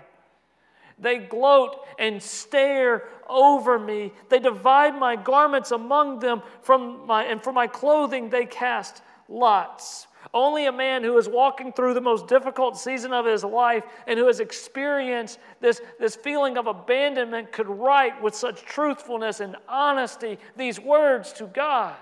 They 1.02 1.19
gloat 1.19 1.86
and 1.97 2.21
stare 2.21 3.08
over 3.30 3.80
me. 3.80 4.12
They 4.28 4.39
divide 4.39 4.99
my 4.99 5.15
garments 5.15 5.71
among 5.71 6.19
them, 6.19 6.41
from 6.62 7.06
my, 7.08 7.23
and 7.23 7.41
for 7.41 7.54
my 7.54 7.67
clothing 7.67 8.30
they 8.30 8.45
cast 8.45 9.02
lots. 9.30 10.08
Only 10.34 10.68
a 10.68 10.72
man 10.72 11.04
who 11.04 11.18
is 11.18 11.28
walking 11.28 11.74
through 11.74 11.96
the 11.96 12.02
most 12.02 12.28
difficult 12.28 12.78
season 12.78 13.13
of 13.13 13.26
his 13.26 13.44
life 13.44 13.84
and 14.06 14.20
who 14.20 14.28
has 14.28 14.39
experienced 14.39 15.39
this, 15.60 15.82
this 16.00 16.15
feeling 16.15 16.58
of 16.58 16.68
abandonment 16.68 17.52
could 17.52 17.68
write 17.68 18.22
with 18.22 18.36
such 18.36 18.62
truthfulness 18.62 19.39
and 19.39 19.56
honesty 19.68 20.38
these 20.56 20.80
words 20.80 21.34
to 21.34 21.46
God. 21.46 21.96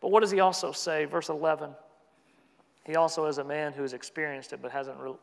But 0.00 0.12
what 0.12 0.20
does 0.20 0.30
he 0.30 0.40
also 0.40 0.70
say? 0.70 1.06
Verse 1.06 1.28
11. 1.28 1.70
He 2.84 2.94
also 2.94 3.26
is 3.26 3.38
a 3.38 3.44
man 3.44 3.72
who 3.72 3.82
has 3.82 3.94
experienced 3.94 4.52
it 4.52 4.62
but 4.62 4.70
hasn't 4.70 4.98
re- 4.98 5.14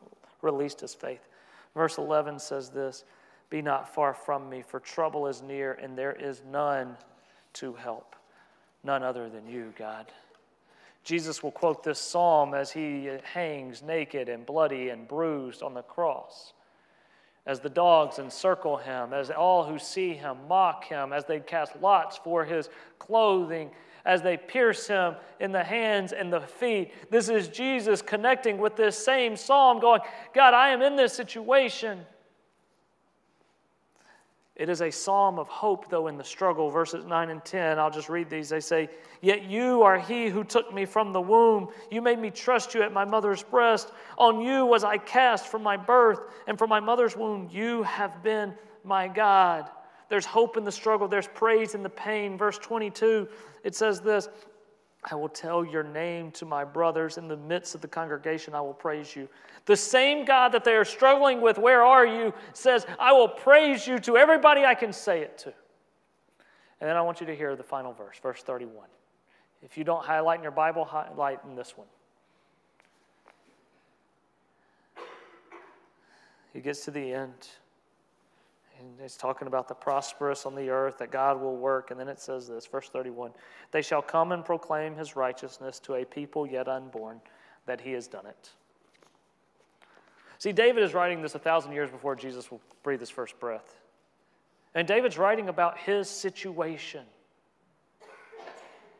released 0.42 0.80
his 0.80 0.94
faith. 0.94 1.26
Verse 1.74 1.96
11 1.96 2.38
says 2.38 2.68
this 2.68 3.04
Be 3.48 3.62
not 3.62 3.92
far 3.94 4.12
from 4.12 4.50
me, 4.50 4.62
for 4.62 4.80
trouble 4.80 5.26
is 5.26 5.42
near, 5.42 5.72
and 5.74 5.96
there 5.96 6.12
is 6.12 6.42
none 6.50 6.96
to 7.54 7.72
help, 7.72 8.16
none 8.84 9.02
other 9.02 9.30
than 9.30 9.46
you, 9.48 9.72
God. 9.78 10.06
Jesus 11.08 11.42
will 11.42 11.52
quote 11.52 11.82
this 11.82 11.98
psalm 11.98 12.52
as 12.52 12.70
he 12.70 13.08
hangs 13.32 13.82
naked 13.82 14.28
and 14.28 14.44
bloody 14.44 14.90
and 14.90 15.08
bruised 15.08 15.62
on 15.62 15.72
the 15.72 15.80
cross. 15.80 16.52
As 17.46 17.60
the 17.60 17.70
dogs 17.70 18.18
encircle 18.18 18.76
him, 18.76 19.14
as 19.14 19.30
all 19.30 19.64
who 19.64 19.78
see 19.78 20.12
him 20.12 20.36
mock 20.46 20.84
him, 20.84 21.14
as 21.14 21.24
they 21.24 21.40
cast 21.40 21.80
lots 21.80 22.18
for 22.18 22.44
his 22.44 22.68
clothing, 22.98 23.70
as 24.04 24.20
they 24.20 24.36
pierce 24.36 24.86
him 24.86 25.14
in 25.40 25.50
the 25.50 25.64
hands 25.64 26.12
and 26.12 26.30
the 26.30 26.42
feet. 26.42 26.92
This 27.10 27.30
is 27.30 27.48
Jesus 27.48 28.02
connecting 28.02 28.58
with 28.58 28.76
this 28.76 29.02
same 29.02 29.34
psalm, 29.34 29.80
going, 29.80 30.02
God, 30.34 30.52
I 30.52 30.68
am 30.68 30.82
in 30.82 30.94
this 30.94 31.14
situation. 31.14 32.00
It 34.58 34.68
is 34.68 34.82
a 34.82 34.90
psalm 34.90 35.38
of 35.38 35.46
hope, 35.46 35.88
though, 35.88 36.08
in 36.08 36.18
the 36.18 36.24
struggle. 36.24 36.68
Verses 36.68 37.04
9 37.04 37.30
and 37.30 37.44
10, 37.44 37.78
I'll 37.78 37.92
just 37.92 38.08
read 38.08 38.28
these. 38.28 38.48
They 38.48 38.58
say, 38.58 38.90
Yet 39.20 39.44
you 39.44 39.82
are 39.82 40.00
he 40.00 40.28
who 40.28 40.42
took 40.42 40.74
me 40.74 40.84
from 40.84 41.12
the 41.12 41.20
womb. 41.20 41.68
You 41.92 42.02
made 42.02 42.18
me 42.18 42.30
trust 42.30 42.74
you 42.74 42.82
at 42.82 42.92
my 42.92 43.04
mother's 43.04 43.44
breast. 43.44 43.92
On 44.18 44.40
you 44.40 44.66
was 44.66 44.82
I 44.82 44.98
cast 44.98 45.46
from 45.46 45.62
my 45.62 45.76
birth, 45.76 46.18
and 46.48 46.58
from 46.58 46.70
my 46.70 46.80
mother's 46.80 47.16
womb 47.16 47.48
you 47.52 47.84
have 47.84 48.20
been 48.24 48.52
my 48.82 49.06
God. 49.06 49.70
There's 50.08 50.26
hope 50.26 50.56
in 50.56 50.64
the 50.64 50.72
struggle, 50.72 51.06
there's 51.06 51.28
praise 51.28 51.76
in 51.76 51.84
the 51.84 51.90
pain. 51.90 52.36
Verse 52.36 52.58
22, 52.58 53.28
it 53.62 53.76
says 53.76 54.00
this 54.00 54.28
I 55.10 55.14
will 55.14 55.28
tell 55.28 55.64
your 55.64 55.82
name 55.82 56.30
to 56.32 56.44
my 56.44 56.64
brothers. 56.64 57.18
In 57.18 57.28
the 57.28 57.36
midst 57.36 57.74
of 57.74 57.80
the 57.80 57.88
congregation, 57.88 58.54
I 58.54 58.60
will 58.60 58.74
praise 58.74 59.16
you. 59.16 59.28
The 59.66 59.76
same 59.76 60.24
God 60.24 60.50
that 60.50 60.64
they 60.64 60.74
are 60.74 60.84
struggling 60.84 61.40
with, 61.40 61.58
where 61.58 61.82
are 61.82 62.06
you, 62.06 62.34
says, 62.52 62.86
I 62.98 63.12
will 63.12 63.28
praise 63.28 63.86
you 63.86 63.98
to 64.00 64.16
everybody 64.16 64.64
I 64.64 64.74
can 64.74 64.92
say 64.92 65.20
it 65.20 65.38
to. 65.38 65.52
And 66.80 66.88
then 66.88 66.96
I 66.96 67.00
want 67.02 67.20
you 67.20 67.26
to 67.26 67.34
hear 67.34 67.56
the 67.56 67.62
final 67.62 67.92
verse, 67.92 68.18
verse 68.22 68.42
31. 68.42 68.86
If 69.62 69.76
you 69.76 69.84
don't 69.84 70.04
highlight 70.04 70.38
in 70.38 70.42
your 70.42 70.52
Bible, 70.52 70.84
highlight 70.84 71.40
in 71.44 71.56
this 71.56 71.76
one. 71.76 71.88
He 76.52 76.60
gets 76.60 76.84
to 76.84 76.90
the 76.90 77.12
end. 77.12 77.48
And 78.80 79.00
it's 79.00 79.16
talking 79.16 79.48
about 79.48 79.68
the 79.68 79.74
prosperous 79.74 80.46
on 80.46 80.54
the 80.54 80.70
earth, 80.70 80.98
that 80.98 81.10
God 81.10 81.40
will 81.40 81.56
work. 81.56 81.90
And 81.90 81.98
then 81.98 82.08
it 82.08 82.20
says 82.20 82.48
this, 82.48 82.66
verse 82.66 82.88
31 82.88 83.32
They 83.72 83.82
shall 83.82 84.02
come 84.02 84.32
and 84.32 84.44
proclaim 84.44 84.96
his 84.96 85.16
righteousness 85.16 85.78
to 85.80 85.94
a 85.94 86.04
people 86.04 86.46
yet 86.46 86.68
unborn, 86.68 87.20
that 87.66 87.80
he 87.80 87.92
has 87.92 88.06
done 88.06 88.26
it. 88.26 88.50
See, 90.38 90.52
David 90.52 90.84
is 90.84 90.94
writing 90.94 91.20
this 91.20 91.34
a 91.34 91.40
thousand 91.40 91.72
years 91.72 91.90
before 91.90 92.14
Jesus 92.14 92.50
will 92.50 92.60
breathe 92.82 93.00
his 93.00 93.10
first 93.10 93.38
breath. 93.40 93.74
And 94.74 94.86
David's 94.86 95.18
writing 95.18 95.48
about 95.48 95.78
his 95.78 96.08
situation 96.08 97.04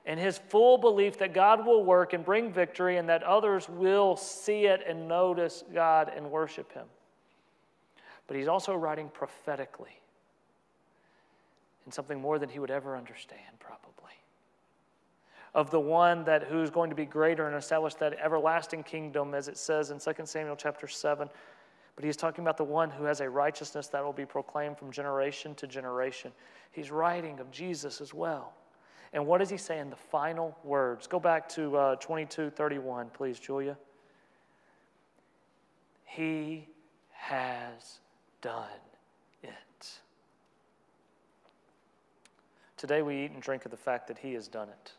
and 0.05 0.19
his 0.19 0.38
full 0.38 0.79
belief 0.79 1.19
that 1.19 1.35
God 1.35 1.64
will 1.64 1.85
work 1.85 2.14
and 2.14 2.25
bring 2.25 2.51
victory 2.51 2.97
and 2.97 3.09
that 3.11 3.23
others 3.23 3.69
will 3.69 4.17
see 4.17 4.64
it 4.64 4.83
and 4.88 5.07
notice 5.07 5.62
God 5.73 6.11
and 6.14 6.31
worship 6.31 6.73
him. 6.73 6.87
But 8.29 8.37
he's 8.37 8.47
also 8.47 8.75
writing 8.75 9.09
prophetically 9.09 9.99
in 11.87 11.91
something 11.91 12.21
more 12.21 12.38
than 12.38 12.51
he 12.51 12.59
would 12.59 12.71
ever 12.71 12.97
understand, 12.97 13.59
probably. 13.59 14.12
Of 15.55 15.71
the 15.71 15.81
one 15.81 16.25
that 16.25 16.45
who's 16.45 16.69
going 16.69 16.91
to 16.91 16.97
be 16.97 17.07
greater 17.07 17.49
and 17.49 17.57
establish 17.57 17.95
that 17.95 18.12
everlasting 18.23 18.83
kingdom, 18.85 19.35
as 19.35 19.49
it 19.49 19.57
says 19.57 19.91
in 19.91 19.99
2 19.99 20.12
Samuel 20.27 20.55
chapter 20.55 20.87
7. 20.87 21.29
But 21.97 22.05
he's 22.05 22.17
talking 22.17 22.45
about 22.45 22.59
the 22.59 22.64
one 22.64 22.91
who 22.91 23.05
has 23.05 23.23
a 23.23 23.29
righteousness 23.29 23.88
that 23.88 24.05
will 24.05 24.12
be 24.12 24.27
proclaimed 24.27 24.79
from 24.79 24.93
generation 24.93 25.55
to 25.57 25.67
generation. 25.67 26.31
He's 26.71 26.91
writing 26.91 27.41
of 27.41 27.51
Jesus 27.51 28.03
as 28.03 28.12
well. 28.12 28.53
And 29.14 29.27
what 29.27 29.38
does 29.38 29.49
he 29.49 29.57
say 29.57 29.79
in 29.79 29.88
the 29.88 29.97
final 29.97 30.57
words? 30.62 31.07
Go 31.07 31.19
back 31.19 31.49
to 31.51 31.77
uh, 31.77 31.97
22 31.97 32.51
31, 32.51 33.09
please, 33.14 33.41
Julia. 33.41 33.79
He 36.05 36.69
has 37.12 38.01
done 38.40 38.68
it. 39.42 39.98
Today 42.79 43.03
we 43.03 43.24
eat 43.24 43.33
and 43.33 43.42
drink 43.42 43.64
of 43.64 43.72
the 43.72 43.77
fact 43.77 44.07
that 44.07 44.18
He 44.18 44.35
has 44.35 44.46
done 44.46 44.68
it. 44.68 44.92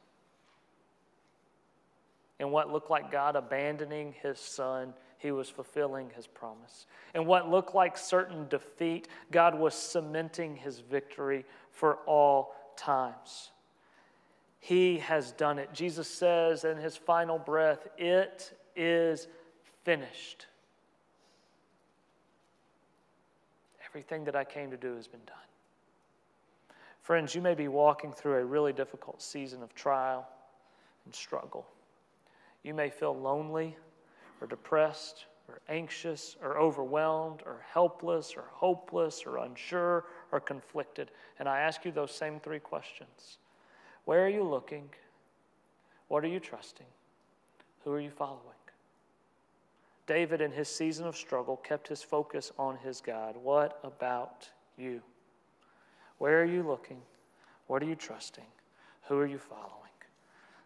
In 2.39 2.52
what 2.52 2.71
looked 2.71 2.89
like 2.89 3.12
God 3.12 3.36
abandoning 3.36 4.13
His 4.21 4.38
Son, 4.38 4.93
He 5.17 5.32
was 5.32 5.49
fulfilling 5.49 6.10
His 6.15 6.28
promise. 6.28 6.86
In 7.15 7.25
what 7.25 7.49
looked 7.49 7.73
like 7.73 7.97
certain 7.97 8.47
defeat, 8.49 9.08
God 9.32 9.58
was 9.58 9.73
cementing 9.73 10.58
His 10.58 10.80
victory 10.80 11.45
for 11.71 11.99
all 12.06 12.54
times. 12.75 13.52
He 14.60 14.97
has 14.97 15.32
done 15.32 15.58
it. 15.58 15.73
Jesus 15.73 16.10
says 16.10 16.65
in 16.65 16.78
His 16.78 16.97
final 16.97 17.39
breath, 17.39 17.88
It 17.97 18.58
is 18.75 19.28
finished. 19.86 20.47
Everything 23.89 24.23
that 24.25 24.36
I 24.36 24.43
came 24.43 24.69
to 24.71 24.78
do 24.78 24.95
has 24.95 25.08
been 25.08 25.23
done. 25.25 25.38
Friends, 27.02 27.34
you 27.34 27.41
may 27.41 27.56
be 27.56 27.67
walking 27.67 28.12
through 28.12 28.36
a 28.36 28.45
really 28.45 28.71
difficult 28.71 29.21
season 29.21 29.63
of 29.63 29.73
trial 29.73 30.28
and 31.06 31.15
struggle. 31.15 31.65
You 32.62 32.75
may 32.75 32.89
feel 32.89 33.17
lonely 33.17 33.75
or 34.41 34.47
depressed 34.47 35.25
or 35.47 35.60
anxious 35.69 36.36
or 36.43 36.60
overwhelmed 36.60 37.41
or 37.45 37.65
helpless 37.73 38.36
or 38.36 38.45
hopeless 38.52 39.23
or 39.25 39.38
unsure 39.38 40.06
or 40.32 40.39
conflicted. 40.39 41.10
And 41.39 41.49
I 41.49 41.62
ask 41.62 41.84
you 41.84 41.91
those 41.91 42.12
same 42.12 42.39
three 42.39 42.60
questions 42.60 43.39
Where 44.06 44.23
are 44.23 44.30
you 44.30 44.43
looking? 44.43 44.89
What 46.10 46.23
are 46.23 46.28
you 46.28 46.39
trusting? 46.39 46.86
Who 47.84 47.91
are 47.91 47.99
you 47.99 48.12
following? 48.12 48.59
David, 50.10 50.41
in 50.41 50.52
his 50.52 50.67
season 50.67 51.06
of 51.06 51.15
struggle, 51.15 51.58
kept 51.58 51.88
his 51.88 52.02
focus 52.02 52.52
on 52.58 52.76
his 52.78 53.00
God. 53.00 53.38
What 53.38 53.80
about 53.84 54.50
you? 54.76 55.04
Where 56.17 56.41
are 56.41 56.45
you 56.45 56.63
looking? 56.63 57.00
What 57.67 57.84
are 57.84 57.86
you 57.86 57.93
trusting? 57.93 58.48
Who 59.04 59.19
are 59.19 59.28
you 59.28 59.38
following? 59.38 59.69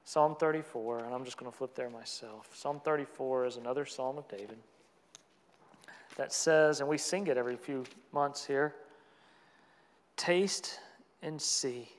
Psalm 0.06 0.38
34, 0.39 0.99
and 0.99 1.13
I'm 1.13 1.25
just 1.25 1.36
going 1.36 1.51
to 1.51 1.58
flip 1.58 1.75
there 1.75 1.89
myself. 1.89 2.51
Psalm 2.53 2.79
34 2.86 3.45
is 3.45 3.58
another 3.58 3.86
psalm 3.86 4.17
of 4.17 4.25
David 4.29 4.58
that 6.15 6.32
says, 6.32 6.79
and 6.79 6.88
we 6.88 6.97
sing 6.97 7.27
it 7.27 7.36
every 7.38 7.58
few 7.58 7.84
months 8.13 8.45
here 8.45 8.75
taste 10.15 10.79
and 11.21 11.41
see 11.41 11.89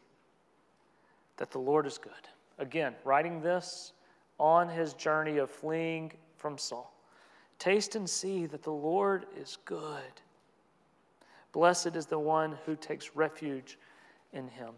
that 1.37 1.50
the 1.50 1.59
Lord 1.59 1.87
is 1.87 1.98
good. 1.98 2.12
Again, 2.57 2.94
writing 3.04 3.42
this 3.42 3.92
on 4.38 4.66
his 4.66 4.94
journey 4.94 5.37
of 5.37 5.50
fleeing 5.50 6.11
from 6.38 6.57
Saul. 6.57 6.93
Taste 7.58 7.96
and 7.96 8.08
see 8.08 8.46
that 8.46 8.62
the 8.62 8.70
Lord 8.70 9.26
is 9.36 9.58
good. 9.64 10.02
Blessed 11.52 11.96
is 11.96 12.06
the 12.06 12.18
one 12.18 12.58
who 12.66 12.74
takes 12.76 13.14
refuge 13.14 13.78
in 14.32 14.48
him. 14.48 14.70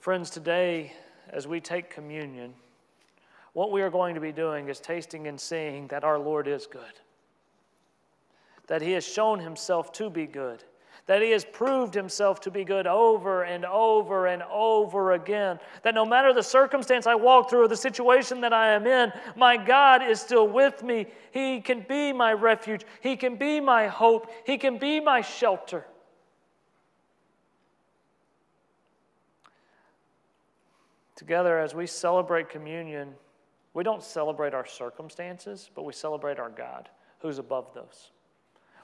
Friends, 0.00 0.30
today, 0.30 0.92
as 1.28 1.46
we 1.46 1.60
take 1.60 1.90
communion, 1.90 2.54
what 3.52 3.70
we 3.70 3.82
are 3.82 3.90
going 3.90 4.14
to 4.14 4.20
be 4.20 4.32
doing 4.32 4.68
is 4.68 4.80
tasting 4.80 5.26
and 5.26 5.38
seeing 5.40 5.86
that 5.88 6.04
our 6.04 6.18
Lord 6.18 6.48
is 6.48 6.66
good, 6.66 7.00
that 8.68 8.80
he 8.80 8.92
has 8.92 9.06
shown 9.06 9.40
himself 9.40 9.92
to 9.92 10.08
be 10.08 10.26
good 10.26 10.64
that 11.08 11.22
He 11.22 11.30
has 11.30 11.44
proved 11.44 11.94
Himself 11.94 12.38
to 12.42 12.50
be 12.50 12.64
good 12.64 12.86
over 12.86 13.42
and 13.42 13.64
over 13.64 14.26
and 14.26 14.42
over 14.44 15.12
again. 15.12 15.58
That 15.82 15.94
no 15.94 16.04
matter 16.04 16.32
the 16.32 16.42
circumstance 16.42 17.06
I 17.06 17.16
walk 17.16 17.50
through 17.50 17.64
or 17.64 17.68
the 17.68 17.76
situation 17.76 18.42
that 18.42 18.52
I 18.52 18.72
am 18.74 18.86
in, 18.86 19.10
my 19.34 19.56
God 19.56 20.02
is 20.02 20.20
still 20.20 20.46
with 20.46 20.82
me. 20.82 21.06
He 21.32 21.60
can 21.60 21.80
be 21.88 22.12
my 22.12 22.34
refuge, 22.34 22.84
He 23.00 23.16
can 23.16 23.36
be 23.36 23.58
my 23.58 23.88
hope, 23.88 24.30
He 24.44 24.58
can 24.58 24.78
be 24.78 25.00
my 25.00 25.22
shelter. 25.22 25.84
Together, 31.16 31.58
as 31.58 31.74
we 31.74 31.86
celebrate 31.86 32.48
communion, 32.48 33.14
we 33.72 33.82
don't 33.82 34.04
celebrate 34.04 34.52
our 34.54 34.66
circumstances, 34.66 35.70
but 35.74 35.84
we 35.84 35.92
celebrate 35.92 36.38
our 36.38 36.50
God, 36.50 36.90
who's 37.20 37.38
above 37.38 37.72
those. 37.74 38.10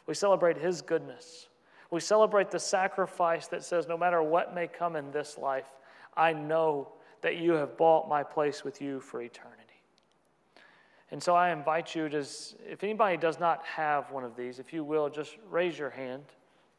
We 0.07 0.15
celebrate 0.15 0.57
His 0.57 0.81
goodness. 0.81 1.49
We 1.95 2.01
celebrate 2.01 2.51
the 2.51 2.59
sacrifice 2.59 3.47
that 3.47 3.63
says, 3.63 3.87
no 3.87 3.97
matter 3.97 4.21
what 4.21 4.53
may 4.53 4.67
come 4.67 4.97
in 4.97 5.13
this 5.13 5.39
life, 5.39 5.77
I 6.17 6.33
know 6.33 6.89
that 7.21 7.37
you 7.37 7.53
have 7.53 7.77
bought 7.77 8.09
my 8.09 8.25
place 8.25 8.65
with 8.65 8.83
you 8.83 8.99
for 8.99 9.23
eternity. 9.23 9.63
And 11.13 11.23
so 11.23 11.37
I 11.37 11.53
invite 11.53 11.95
you 11.95 12.09
to, 12.09 12.19
if 12.19 12.83
anybody 12.83 13.17
does 13.17 13.39
not 13.39 13.65
have 13.65 14.11
one 14.11 14.25
of 14.25 14.35
these, 14.35 14.59
if 14.59 14.73
you 14.73 14.83
will, 14.83 15.09
just 15.09 15.37
raise 15.49 15.79
your 15.79 15.91
hand. 15.91 16.25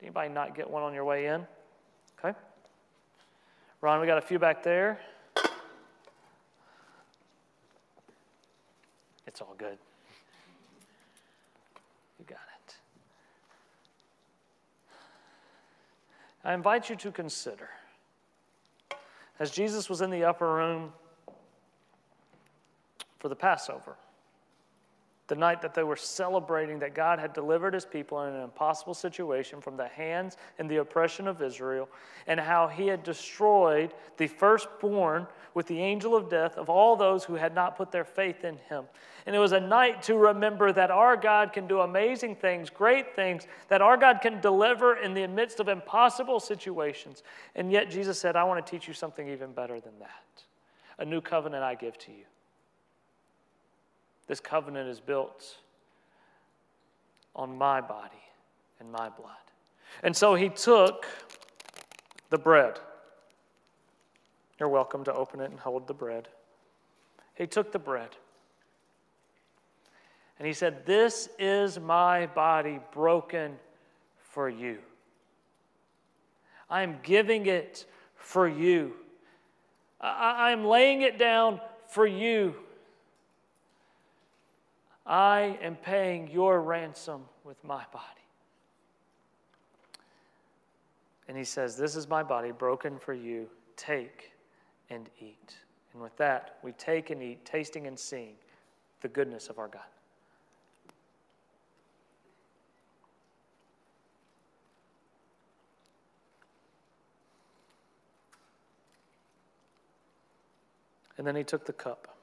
Anybody 0.01 0.27
not 0.27 0.53
get 0.53 0.69
one 0.69 0.83
on 0.83 0.93
your 0.93 1.05
way 1.05 1.27
in? 1.27 1.47
Okay. 2.19 2.37
Ron, 3.79 4.01
we 4.01 4.07
got 4.07 4.17
a 4.17 4.21
few 4.21 4.37
back 4.37 4.63
there. 4.63 4.99
It's 9.25 9.39
all 9.39 9.55
good. 9.57 9.77
I 16.45 16.53
invite 16.53 16.89
you 16.91 16.95
to 16.97 17.11
consider 17.11 17.69
as 19.39 19.49
Jesus 19.51 19.89
was 19.89 20.01
in 20.01 20.11
the 20.11 20.23
upper 20.23 20.53
room 20.53 20.93
for 23.19 23.27
the 23.27 23.35
Passover, 23.35 23.95
the 25.27 25.35
night 25.35 25.61
that 25.61 25.73
they 25.73 25.83
were 25.83 25.95
celebrating 25.95 26.79
that 26.79 26.93
God 26.93 27.17
had 27.17 27.33
delivered 27.33 27.73
his 27.73 27.85
people 27.85 28.21
in 28.23 28.33
an 28.33 28.43
impossible 28.43 28.93
situation 28.93 29.59
from 29.59 29.75
the 29.75 29.87
hands 29.87 30.37
and 30.59 30.69
the 30.69 30.77
oppression 30.77 31.27
of 31.27 31.41
Israel, 31.41 31.89
and 32.27 32.39
how 32.39 32.67
he 32.67 32.87
had 32.87 33.03
destroyed 33.03 33.93
the 34.17 34.27
firstborn 34.27 35.25
with 35.55 35.65
the 35.67 35.79
angel 35.79 36.15
of 36.15 36.29
death 36.29 36.57
of 36.57 36.69
all 36.69 36.95
those 36.95 37.23
who 37.23 37.35
had 37.35 37.55
not 37.55 37.75
put 37.75 37.91
their 37.91 38.03
faith 38.03 38.43
in 38.43 38.57
him. 38.69 38.85
And 39.25 39.35
it 39.35 39.39
was 39.39 39.53
a 39.53 39.59
night 39.59 40.03
to 40.03 40.15
remember 40.15 40.71
that 40.71 40.91
our 40.91 41.17
God 41.17 41.53
can 41.53 41.65
do 41.65 41.79
amazing 41.79 42.35
things, 42.35 42.69
great 42.69 43.15
things, 43.15 43.47
that 43.69 43.81
our 43.81 43.97
God 43.97 44.19
can 44.21 44.41
deliver 44.41 44.97
in 44.97 45.15
the 45.15 45.27
midst 45.27 45.59
of 45.59 45.67
impossible 45.67 46.39
situations. 46.39 47.23
And 47.55 47.71
yet 47.71 47.89
Jesus 47.89 48.19
said, 48.19 48.35
I 48.35 48.43
want 48.43 48.63
to 48.63 48.69
teach 48.69 48.87
you 48.87 48.93
something 48.93 49.27
even 49.27 49.53
better 49.53 49.79
than 49.79 49.97
that. 49.99 50.43
A 50.99 51.05
new 51.05 51.21
covenant 51.21 51.63
I 51.63 51.73
give 51.73 51.97
to 51.99 52.11
you. 52.11 52.25
This 54.27 54.39
covenant 54.39 54.89
is 54.89 54.99
built 54.99 55.57
on 57.35 57.57
my 57.57 57.81
body 57.81 58.15
and 58.79 58.91
my 58.91 59.09
blood. 59.09 59.35
And 60.03 60.15
so 60.15 60.35
he 60.35 60.49
took 60.49 61.05
the 62.29 62.37
bread. 62.37 62.79
You're 64.59 64.69
welcome 64.69 65.03
to 65.03 65.13
open 65.13 65.41
it 65.41 65.51
and 65.51 65.59
hold 65.59 65.87
the 65.87 65.93
bread. 65.93 66.27
He 67.35 67.45
took 67.45 67.71
the 67.71 67.79
bread. 67.79 68.09
And 70.39 70.47
he 70.47 70.53
said, 70.53 70.85
This 70.85 71.29
is 71.37 71.79
my 71.79 72.25
body 72.27 72.79
broken 72.93 73.57
for 74.19 74.49
you. 74.49 74.79
I 76.69 76.81
am 76.81 76.99
giving 77.03 77.45
it 77.45 77.85
for 78.15 78.47
you. 78.47 78.93
I 80.01 80.51
am 80.51 80.65
laying 80.65 81.01
it 81.01 81.17
down 81.17 81.61
for 81.87 82.05
you. 82.05 82.55
I 85.05 85.57
am 85.61 85.75
paying 85.75 86.29
your 86.31 86.61
ransom 86.61 87.21
with 87.43 87.63
my 87.63 87.83
body. 87.93 88.05
And 91.27 91.37
he 91.37 91.43
says, 91.43 91.77
This 91.77 91.95
is 91.95 92.07
my 92.07 92.23
body 92.23 92.51
broken 92.51 92.97
for 92.97 93.13
you. 93.13 93.47
Take 93.77 94.31
and 94.89 95.09
eat. 95.19 95.55
And 95.93 96.01
with 96.01 96.15
that, 96.17 96.57
we 96.63 96.71
take 96.73 97.09
and 97.09 97.21
eat, 97.21 97.45
tasting 97.45 97.87
and 97.87 97.97
seeing 97.97 98.35
the 99.01 99.07
goodness 99.07 99.49
of 99.49 99.59
our 99.59 99.67
God. 99.67 99.81
And 111.17 111.25
then 111.25 111.35
he 111.35 111.43
took 111.43 111.65
the 111.65 111.73
cup. 111.73 112.14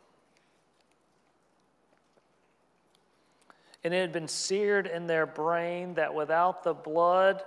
And 3.84 3.92
it 3.92 4.00
had 4.00 4.12
been 4.12 4.28
seared 4.28 4.86
in 4.86 5.06
their 5.06 5.26
brain 5.26 5.94
that 5.94 6.14
without 6.14 6.62
the 6.62 6.74
blood, 6.74 7.42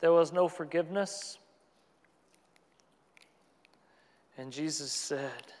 there 0.00 0.12
was 0.12 0.32
no 0.32 0.48
forgiveness. 0.48 1.38
And 4.36 4.52
Jesus 4.52 4.92
said, 4.92 5.52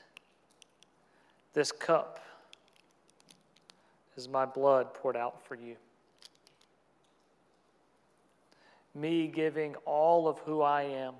This 1.54 1.72
cup 1.72 2.20
is 4.16 4.28
my 4.28 4.44
blood 4.44 4.94
poured 4.94 5.16
out 5.16 5.44
for 5.46 5.54
you. 5.54 5.76
Me 8.94 9.26
giving 9.26 9.74
all 9.84 10.28
of 10.28 10.38
who 10.40 10.60
I 10.60 10.82
am 10.82 11.14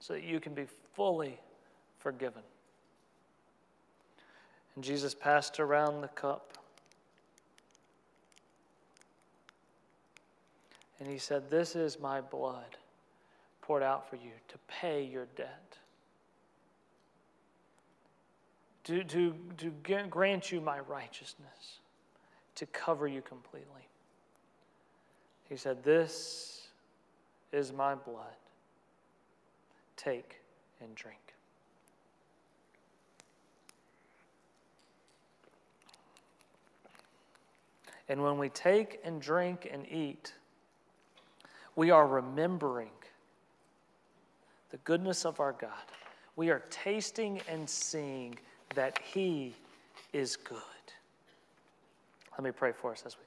so 0.00 0.14
that 0.14 0.22
you 0.22 0.40
can 0.40 0.54
be 0.54 0.66
fully 0.94 1.38
forgiven. 1.98 2.42
And 4.80 4.84
Jesus 4.86 5.14
passed 5.14 5.60
around 5.60 6.00
the 6.00 6.08
cup. 6.08 6.56
And 10.98 11.06
he 11.06 11.18
said, 11.18 11.50
This 11.50 11.76
is 11.76 12.00
my 12.00 12.22
blood 12.22 12.78
poured 13.60 13.82
out 13.82 14.08
for 14.08 14.16
you 14.16 14.30
to 14.48 14.56
pay 14.68 15.04
your 15.04 15.26
debt, 15.36 15.76
to, 18.84 19.04
to, 19.04 19.34
to 19.58 19.70
grant 20.08 20.50
you 20.50 20.62
my 20.62 20.80
righteousness, 20.80 21.80
to 22.54 22.64
cover 22.64 23.06
you 23.06 23.20
completely. 23.20 23.86
He 25.50 25.58
said, 25.58 25.84
This 25.84 26.68
is 27.52 27.70
my 27.70 27.94
blood. 27.96 28.24
Take 29.98 30.36
and 30.80 30.94
drink. 30.94 31.29
And 38.10 38.24
when 38.24 38.38
we 38.38 38.48
take 38.48 38.98
and 39.04 39.22
drink 39.22 39.70
and 39.72 39.86
eat, 39.88 40.34
we 41.76 41.92
are 41.92 42.08
remembering 42.08 42.90
the 44.72 44.78
goodness 44.78 45.24
of 45.24 45.38
our 45.38 45.52
God. 45.52 45.70
We 46.34 46.50
are 46.50 46.64
tasting 46.70 47.40
and 47.48 47.70
seeing 47.70 48.36
that 48.74 48.98
He 48.98 49.54
is 50.12 50.34
good. 50.34 50.58
Let 52.32 52.42
me 52.42 52.50
pray 52.50 52.72
for 52.72 52.90
us 52.90 53.04
as 53.06 53.16
we 53.16 53.24